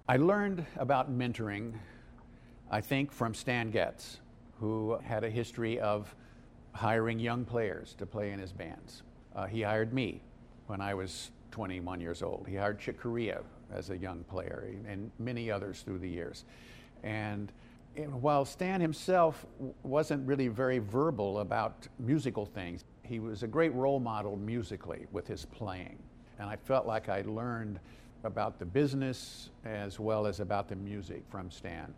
I 0.07 0.15
learned 0.15 0.65
about 0.77 1.11
mentoring, 1.11 1.73
I 2.69 2.79
think, 2.79 3.11
from 3.11 3.33
Stan 3.33 3.69
Getz, 3.69 4.21
who 4.57 4.97
had 5.03 5.25
a 5.25 5.29
history 5.29 5.77
of 5.81 6.15
hiring 6.71 7.19
young 7.19 7.43
players 7.43 7.93
to 7.95 8.05
play 8.05 8.31
in 8.31 8.39
his 8.39 8.53
bands. 8.53 9.03
Uh, 9.35 9.47
he 9.47 9.63
hired 9.63 9.93
me 9.93 10.21
when 10.67 10.79
I 10.79 10.93
was 10.93 11.31
21 11.51 11.99
years 11.99 12.23
old. 12.23 12.47
He 12.47 12.55
hired 12.55 12.79
Chick 12.79 13.01
Corea 13.01 13.41
as 13.69 13.89
a 13.89 13.97
young 13.97 14.23
player 14.23 14.73
and 14.87 15.11
many 15.19 15.51
others 15.51 15.81
through 15.81 15.99
the 15.99 16.09
years. 16.09 16.45
And 17.03 17.51
while 17.95 18.45
Stan 18.45 18.79
himself 18.79 19.45
wasn't 19.83 20.25
really 20.25 20.47
very 20.47 20.79
verbal 20.79 21.39
about 21.39 21.89
musical 21.99 22.45
things, 22.45 22.85
he 23.03 23.19
was 23.19 23.43
a 23.43 23.47
great 23.47 23.73
role 23.73 23.99
model 23.99 24.37
musically 24.37 25.05
with 25.11 25.27
his 25.27 25.45
playing. 25.45 25.97
And 26.39 26.49
I 26.49 26.55
felt 26.55 26.85
like 26.85 27.09
I 27.09 27.21
learned 27.21 27.79
about 28.23 28.59
the 28.59 28.65
business 28.65 29.49
as 29.65 29.99
well 29.99 30.25
as 30.25 30.39
about 30.39 30.67
the 30.67 30.75
music 30.75 31.23
from 31.29 31.49
Stan. 31.49 31.93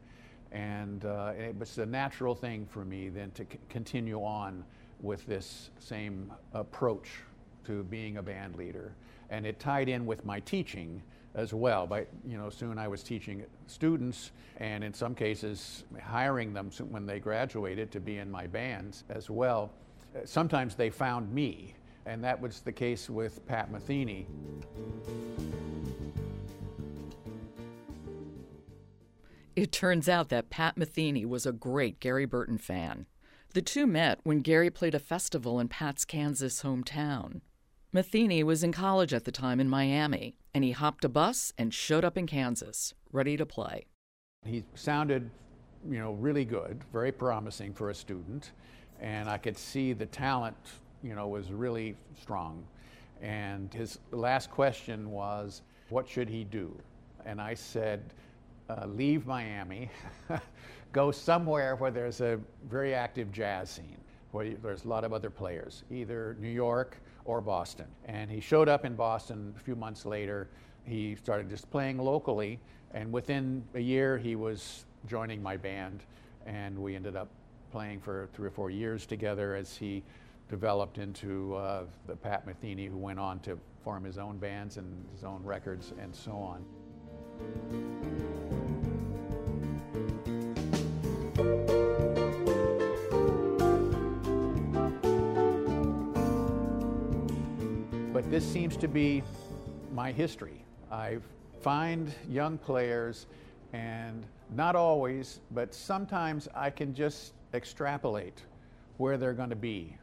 And 0.52 1.06
uh, 1.06 1.34
it 1.38 1.58
was 1.58 1.78
a 1.78 1.86
natural 1.86 2.36
thing 2.36 2.66
for 2.66 2.86
me 2.86 3.10
then 3.10 3.32
to 3.32 3.44
c- 3.44 3.60
continue 3.70 4.24
on 4.24 4.64
with 5.02 5.26
this 5.26 5.72
same 5.80 6.32
approach 6.54 7.10
to 7.66 7.84
being 7.84 8.18
a 8.18 8.24
band 8.24 8.56
leader. 8.56 8.94
And 9.30 9.46
it 9.46 9.60
tied 9.60 9.90
in 9.90 10.06
with 10.06 10.26
my 10.26 10.40
teaching 10.42 11.02
as 11.36 11.54
well. 11.54 11.88
By 11.88 12.06
you 12.26 12.38
know, 12.38 12.50
soon 12.50 12.78
I 12.78 12.88
was 12.88 13.02
teaching 13.04 13.44
students, 13.68 14.32
and 14.58 14.84
in 14.84 14.94
some 14.94 15.16
cases 15.16 15.84
hiring 16.04 16.54
them 16.54 16.70
when 16.90 17.06
they 17.06 17.20
graduated 17.20 17.92
to 17.92 18.00
be 18.00 18.20
in 18.20 18.30
my 18.30 18.46
bands 18.46 19.04
as 19.10 19.30
well 19.30 19.72
sometimes 20.26 20.76
they 20.76 20.90
found 20.90 21.32
me, 21.34 21.76
and 22.06 22.24
that 22.24 22.40
was 22.40 22.62
the 22.62 22.72
case 22.72 23.10
with 23.10 23.46
Pat 23.48 23.72
Metheny. 23.72 24.26
It 29.56 29.72
turns 29.72 30.10
out 30.10 30.30
that 30.30 30.50
Pat 30.50 30.76
Metheny 30.76 31.26
was 31.26 31.46
a 31.46 31.52
great 31.52 32.00
Gary 32.00 32.26
Burton 32.26 32.58
fan. 32.58 33.06
The 33.54 33.62
two 33.62 33.86
met 33.86 34.20
when 34.24 34.42
Gary 34.42 34.72
played 34.72 34.96
a 34.96 35.00
festival 35.00 35.60
in 35.60 35.68
Pat's 35.68 36.06
Kansas 36.06 36.64
hometown. 36.64 37.42
Metheny 37.94 38.44
was 38.44 38.64
in 38.64 38.72
college 38.72 39.14
at 39.14 39.26
the 39.26 39.32
time 39.32 39.60
in 39.60 39.70
Miami, 39.70 40.36
and 40.56 40.64
he 40.64 40.72
hopped 40.72 41.06
a 41.06 41.10
bus 41.10 41.54
and 41.56 41.72
showed 41.72 42.04
up 42.04 42.18
in 42.18 42.26
Kansas, 42.26 42.96
ready 43.12 43.38
to 43.38 43.46
play. 43.46 43.86
He 44.44 44.64
sounded, 44.74 45.30
you 45.88 46.00
know, 46.00 46.14
really 46.14 46.46
good, 46.46 46.84
very 46.92 47.12
promising 47.12 47.74
for 47.74 47.92
a 47.92 47.96
student, 47.96 48.52
and 49.04 49.30
I 49.30 49.38
could 49.38 49.58
see 49.58 49.92
the 49.92 50.06
talent, 50.06 50.56
you 51.04 51.14
know, 51.14 51.28
was 51.28 51.52
really 51.52 51.96
strong. 52.20 52.66
And 53.22 53.72
his 53.74 54.00
last 54.12 54.50
question 54.50 55.12
was, 55.12 55.62
what 55.90 56.08
should 56.08 56.30
he 56.30 56.46
do? 56.46 56.74
And 57.26 57.42
I 57.42 57.54
said, 57.54 58.02
uh, 58.70 58.86
leave 58.88 59.28
Miami, 59.28 59.92
go 60.94 61.12
somewhere 61.12 61.76
where 61.76 61.92
there's 61.92 62.22
a 62.22 62.40
very 62.70 62.94
active 62.96 63.30
jazz 63.34 63.70
scene, 63.70 63.98
where 64.32 64.54
there's 64.64 64.86
a 64.86 64.88
lot 64.88 65.04
of 65.04 65.12
other 65.12 65.30
players, 65.30 65.84
either 65.92 66.38
New 66.40 66.48
York 66.50 66.98
or 67.26 67.42
Boston. 67.42 67.88
And 68.06 68.32
he 68.32 68.40
showed 68.40 68.70
up 68.70 68.86
in 68.86 68.96
Boston 68.96 69.54
a 69.58 69.60
few 69.60 69.76
months 69.76 70.06
later. 70.06 70.48
He 70.86 71.16
started 71.16 71.50
just 71.50 71.70
playing 71.70 71.98
locally, 71.98 72.58
and 72.94 73.12
within 73.12 73.66
a 73.74 73.80
year, 73.82 74.18
he 74.18 74.38
was 74.38 74.86
joining 75.08 75.44
my 75.44 75.58
band, 75.58 76.04
and 76.46 76.78
we 76.78 76.96
ended 76.96 77.18
up 77.18 77.28
playing 77.74 78.00
for 78.00 78.30
three 78.34 78.48
or 78.48 78.52
four 78.52 78.70
years 78.70 79.08
together 79.08 79.56
as 79.56 79.76
he 79.76 80.04
developed 80.48 81.00
into 81.00 81.56
uh, 81.56 81.86
the 82.06 82.16
Pat 82.16 82.46
Metheny, 82.46 82.88
who 82.88 82.98
went 82.98 83.20
on 83.20 83.40
to 83.40 83.58
form 83.84 84.04
his 84.04 84.20
own 84.20 84.38
bands 84.38 84.78
and 84.78 85.04
his 85.12 85.24
own 85.24 85.42
records 85.44 85.92
and 86.00 86.16
so 86.16 86.34
on. 86.34 86.64
But 98.14 98.30
this 98.30 98.48
seems 98.48 98.78
to 98.78 98.88
be 98.88 99.24
my 99.92 100.12
history. 100.12 100.64
I 100.92 101.18
find 101.62 102.14
young 102.30 102.60
players, 102.60 103.26
and 103.74 104.28
not 104.56 104.76
always, 104.76 105.40
but 105.50 105.74
sometimes 105.74 106.48
I 106.54 106.70
can 106.70 106.94
just 106.94 107.34
extrapolate 107.54 108.42
where 108.98 109.18
they're 109.18 109.34
going 109.34 109.50
to 109.50 109.56
be 109.56 109.96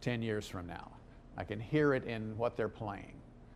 10 0.00 0.22
years 0.22 0.48
from 0.48 0.66
now. 0.66 0.90
I 1.36 1.44
can 1.44 1.60
hear 1.60 1.94
it 1.94 2.04
in 2.04 2.36
what 2.36 2.56
they're 2.56 2.68
playing, 2.68 3.14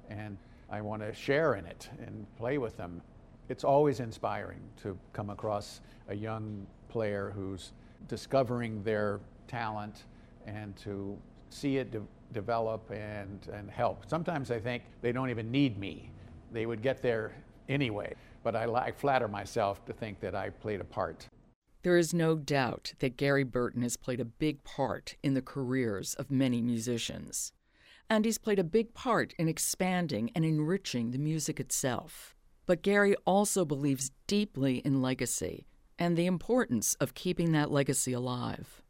and 0.09 0.37
I 0.71 0.81
want 0.81 1.03
to 1.03 1.15
share 1.15 1.55
in 1.55 1.67
it 1.67 1.89
and 2.05 2.27
play 2.37 2.59
with 2.59 2.77
them. 2.77 3.03
It's 3.49 3.65
always 3.65 4.01
inspiring 4.01 4.61
to 4.83 4.99
come 5.13 5.31
across 5.31 5.81
a 6.09 6.15
young 6.15 6.67
player 6.89 7.33
who's 7.35 7.73
discovering 8.09 8.83
their 8.83 9.21
talent 9.49 10.05
and 10.47 10.77
to 10.77 11.17
see 11.51 11.79
it 11.79 11.91
de- 11.91 12.03
develop 12.33 12.91
and, 12.91 13.49
and 13.53 13.71
help. 13.71 14.05
Sometimes 14.09 14.51
I 14.51 14.59
think 14.59 14.83
they 15.03 15.13
don't 15.13 15.31
even 15.31 15.51
need 15.51 15.79
me, 15.79 16.11
they 16.53 16.67
would 16.67 16.83
get 16.83 17.03
there 17.03 17.35
anyway. 17.69 18.15
But 18.43 18.55
I, 18.55 18.65
I 18.65 18.93
flatter 18.93 19.29
myself 19.29 19.85
to 19.87 19.93
think 19.93 20.21
that 20.21 20.35
I 20.35 20.51
played 20.51 20.81
a 20.81 20.85
part. 20.85 21.27
There 21.85 21.99
is 21.99 22.15
no 22.15 22.37
doubt 22.37 22.95
that 23.01 23.19
Gary 23.19 23.45
Burton 23.45 23.83
has 23.83 23.99
played 23.99 24.19
a 24.19 24.25
big 24.25 24.65
part 24.65 25.17
in 25.23 25.35
the 25.35 25.43
careers 25.43 26.15
of 26.15 26.31
many 26.31 26.63
musicians. 26.63 27.53
And 28.09 28.25
he's 28.25 28.39
played 28.39 28.59
a 28.59 28.65
big 28.65 28.95
part 28.95 29.35
in 29.39 29.49
expanding 29.49 30.31
and 30.35 30.47
enriching 30.47 31.11
the 31.11 31.19
music 31.19 31.61
itself. 31.61 32.35
But 32.65 32.81
Gary 32.81 33.15
also 33.27 33.67
believes 33.67 34.13
deeply 34.27 34.79
in 34.79 35.03
legacy 35.03 35.67
and 35.99 36.17
the 36.17 36.25
importance 36.25 36.95
of 37.01 37.13
keeping 37.13 37.53
that 37.53 37.71
legacy 37.71 38.15
alive. 38.15 38.83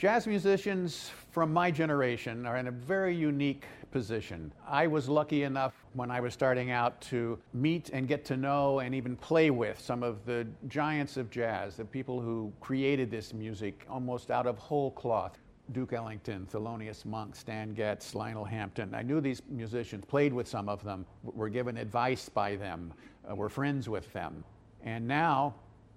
Jazz 0.00 0.26
musicians 0.26 1.10
from 1.30 1.52
my 1.52 1.70
generation 1.70 2.46
are 2.46 2.56
in 2.56 2.68
a 2.68 2.70
very 2.70 3.14
unique 3.14 3.66
position. 3.90 4.50
I 4.66 4.86
was 4.86 5.10
lucky 5.10 5.42
enough 5.42 5.74
when 5.92 6.10
I 6.10 6.20
was 6.20 6.32
starting 6.32 6.70
out 6.70 6.98
to 7.02 7.38
meet 7.52 7.90
and 7.90 8.08
get 8.08 8.24
to 8.24 8.38
know 8.38 8.78
and 8.78 8.94
even 8.94 9.14
play 9.14 9.50
with 9.50 9.78
some 9.78 10.02
of 10.02 10.24
the 10.24 10.46
giants 10.68 11.18
of 11.18 11.28
jazz, 11.28 11.76
the 11.76 11.84
people 11.84 12.18
who 12.18 12.50
created 12.60 13.10
this 13.10 13.34
music 13.34 13.84
almost 13.90 14.30
out 14.30 14.46
of 14.46 14.56
whole 14.56 14.90
cloth. 14.92 15.36
Duke 15.72 15.92
Ellington, 15.92 16.48
Thelonious 16.50 17.04
Monk, 17.04 17.36
Stan 17.36 17.74
Getz, 17.74 18.14
Lionel 18.14 18.46
Hampton. 18.46 18.94
I 18.94 19.02
knew 19.02 19.20
these 19.20 19.42
musicians, 19.50 20.06
played 20.06 20.32
with 20.32 20.48
some 20.48 20.70
of 20.70 20.82
them, 20.82 21.04
were 21.22 21.50
given 21.50 21.76
advice 21.76 22.26
by 22.26 22.56
them, 22.56 22.94
uh, 23.30 23.34
were 23.34 23.50
friends 23.50 23.86
with 23.86 24.10
them. 24.14 24.44
And 24.82 25.06
now 25.06 25.56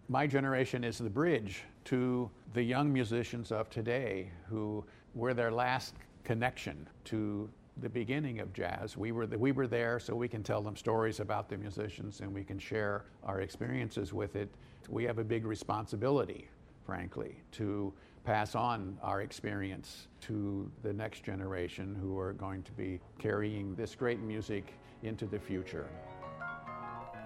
my 0.09 0.27
generation 0.27 0.83
is 0.83 0.97
the 0.97 1.09
bridge 1.09 1.63
to 1.85 2.29
the 2.53 2.63
young 2.63 2.91
musicians 2.91 3.51
of 3.51 3.69
today 3.69 4.29
who 4.49 4.83
were 5.15 5.33
their 5.33 5.51
last 5.51 5.95
connection 6.23 6.87
to 7.05 7.49
the 7.77 7.89
beginning 7.89 8.39
of 8.39 8.53
jazz. 8.53 8.95
We 8.95 9.11
were, 9.11 9.25
the, 9.25 9.37
we 9.37 9.51
were 9.51 9.67
there 9.67 9.99
so 9.99 10.15
we 10.15 10.27
can 10.27 10.43
tell 10.43 10.61
them 10.61 10.75
stories 10.75 11.19
about 11.19 11.49
the 11.49 11.57
musicians 11.57 12.21
and 12.21 12.33
we 12.33 12.43
can 12.43 12.59
share 12.59 13.05
our 13.23 13.41
experiences 13.41 14.13
with 14.13 14.35
it. 14.35 14.49
We 14.89 15.03
have 15.05 15.17
a 15.17 15.23
big 15.23 15.45
responsibility, 15.45 16.47
frankly, 16.85 17.37
to 17.53 17.93
pass 18.23 18.55
on 18.55 18.97
our 19.01 19.21
experience 19.21 20.07
to 20.21 20.69
the 20.83 20.93
next 20.93 21.23
generation 21.23 21.97
who 21.99 22.17
are 22.17 22.33
going 22.33 22.63
to 22.63 22.71
be 22.71 22.99
carrying 23.19 23.75
this 23.75 23.95
great 23.95 24.19
music 24.19 24.73
into 25.01 25.25
the 25.25 25.39
future. 25.39 25.89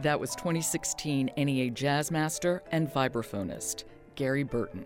That 0.01 0.19
was 0.19 0.35
2016 0.35 1.31
NEA 1.37 1.71
Jazz 1.71 2.11
Master 2.11 2.63
and 2.71 2.87
vibraphonist 2.87 3.83
Gary 4.17 4.43
Burton. 4.43 4.85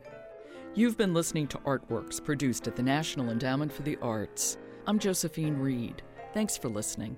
You've 0.75 0.97
been 0.97 1.13
listening 1.13 1.47
to 1.47 1.57
Artworks 1.59 2.23
produced 2.23 2.67
at 2.67 2.75
the 2.75 2.83
National 2.83 3.29
Endowment 3.29 3.71
for 3.71 3.81
the 3.81 3.97
Arts. 4.01 4.57
I'm 4.85 4.99
Josephine 4.99 5.57
Reed. 5.57 6.01
Thanks 6.33 6.57
for 6.57 6.67
listening. 6.67 7.17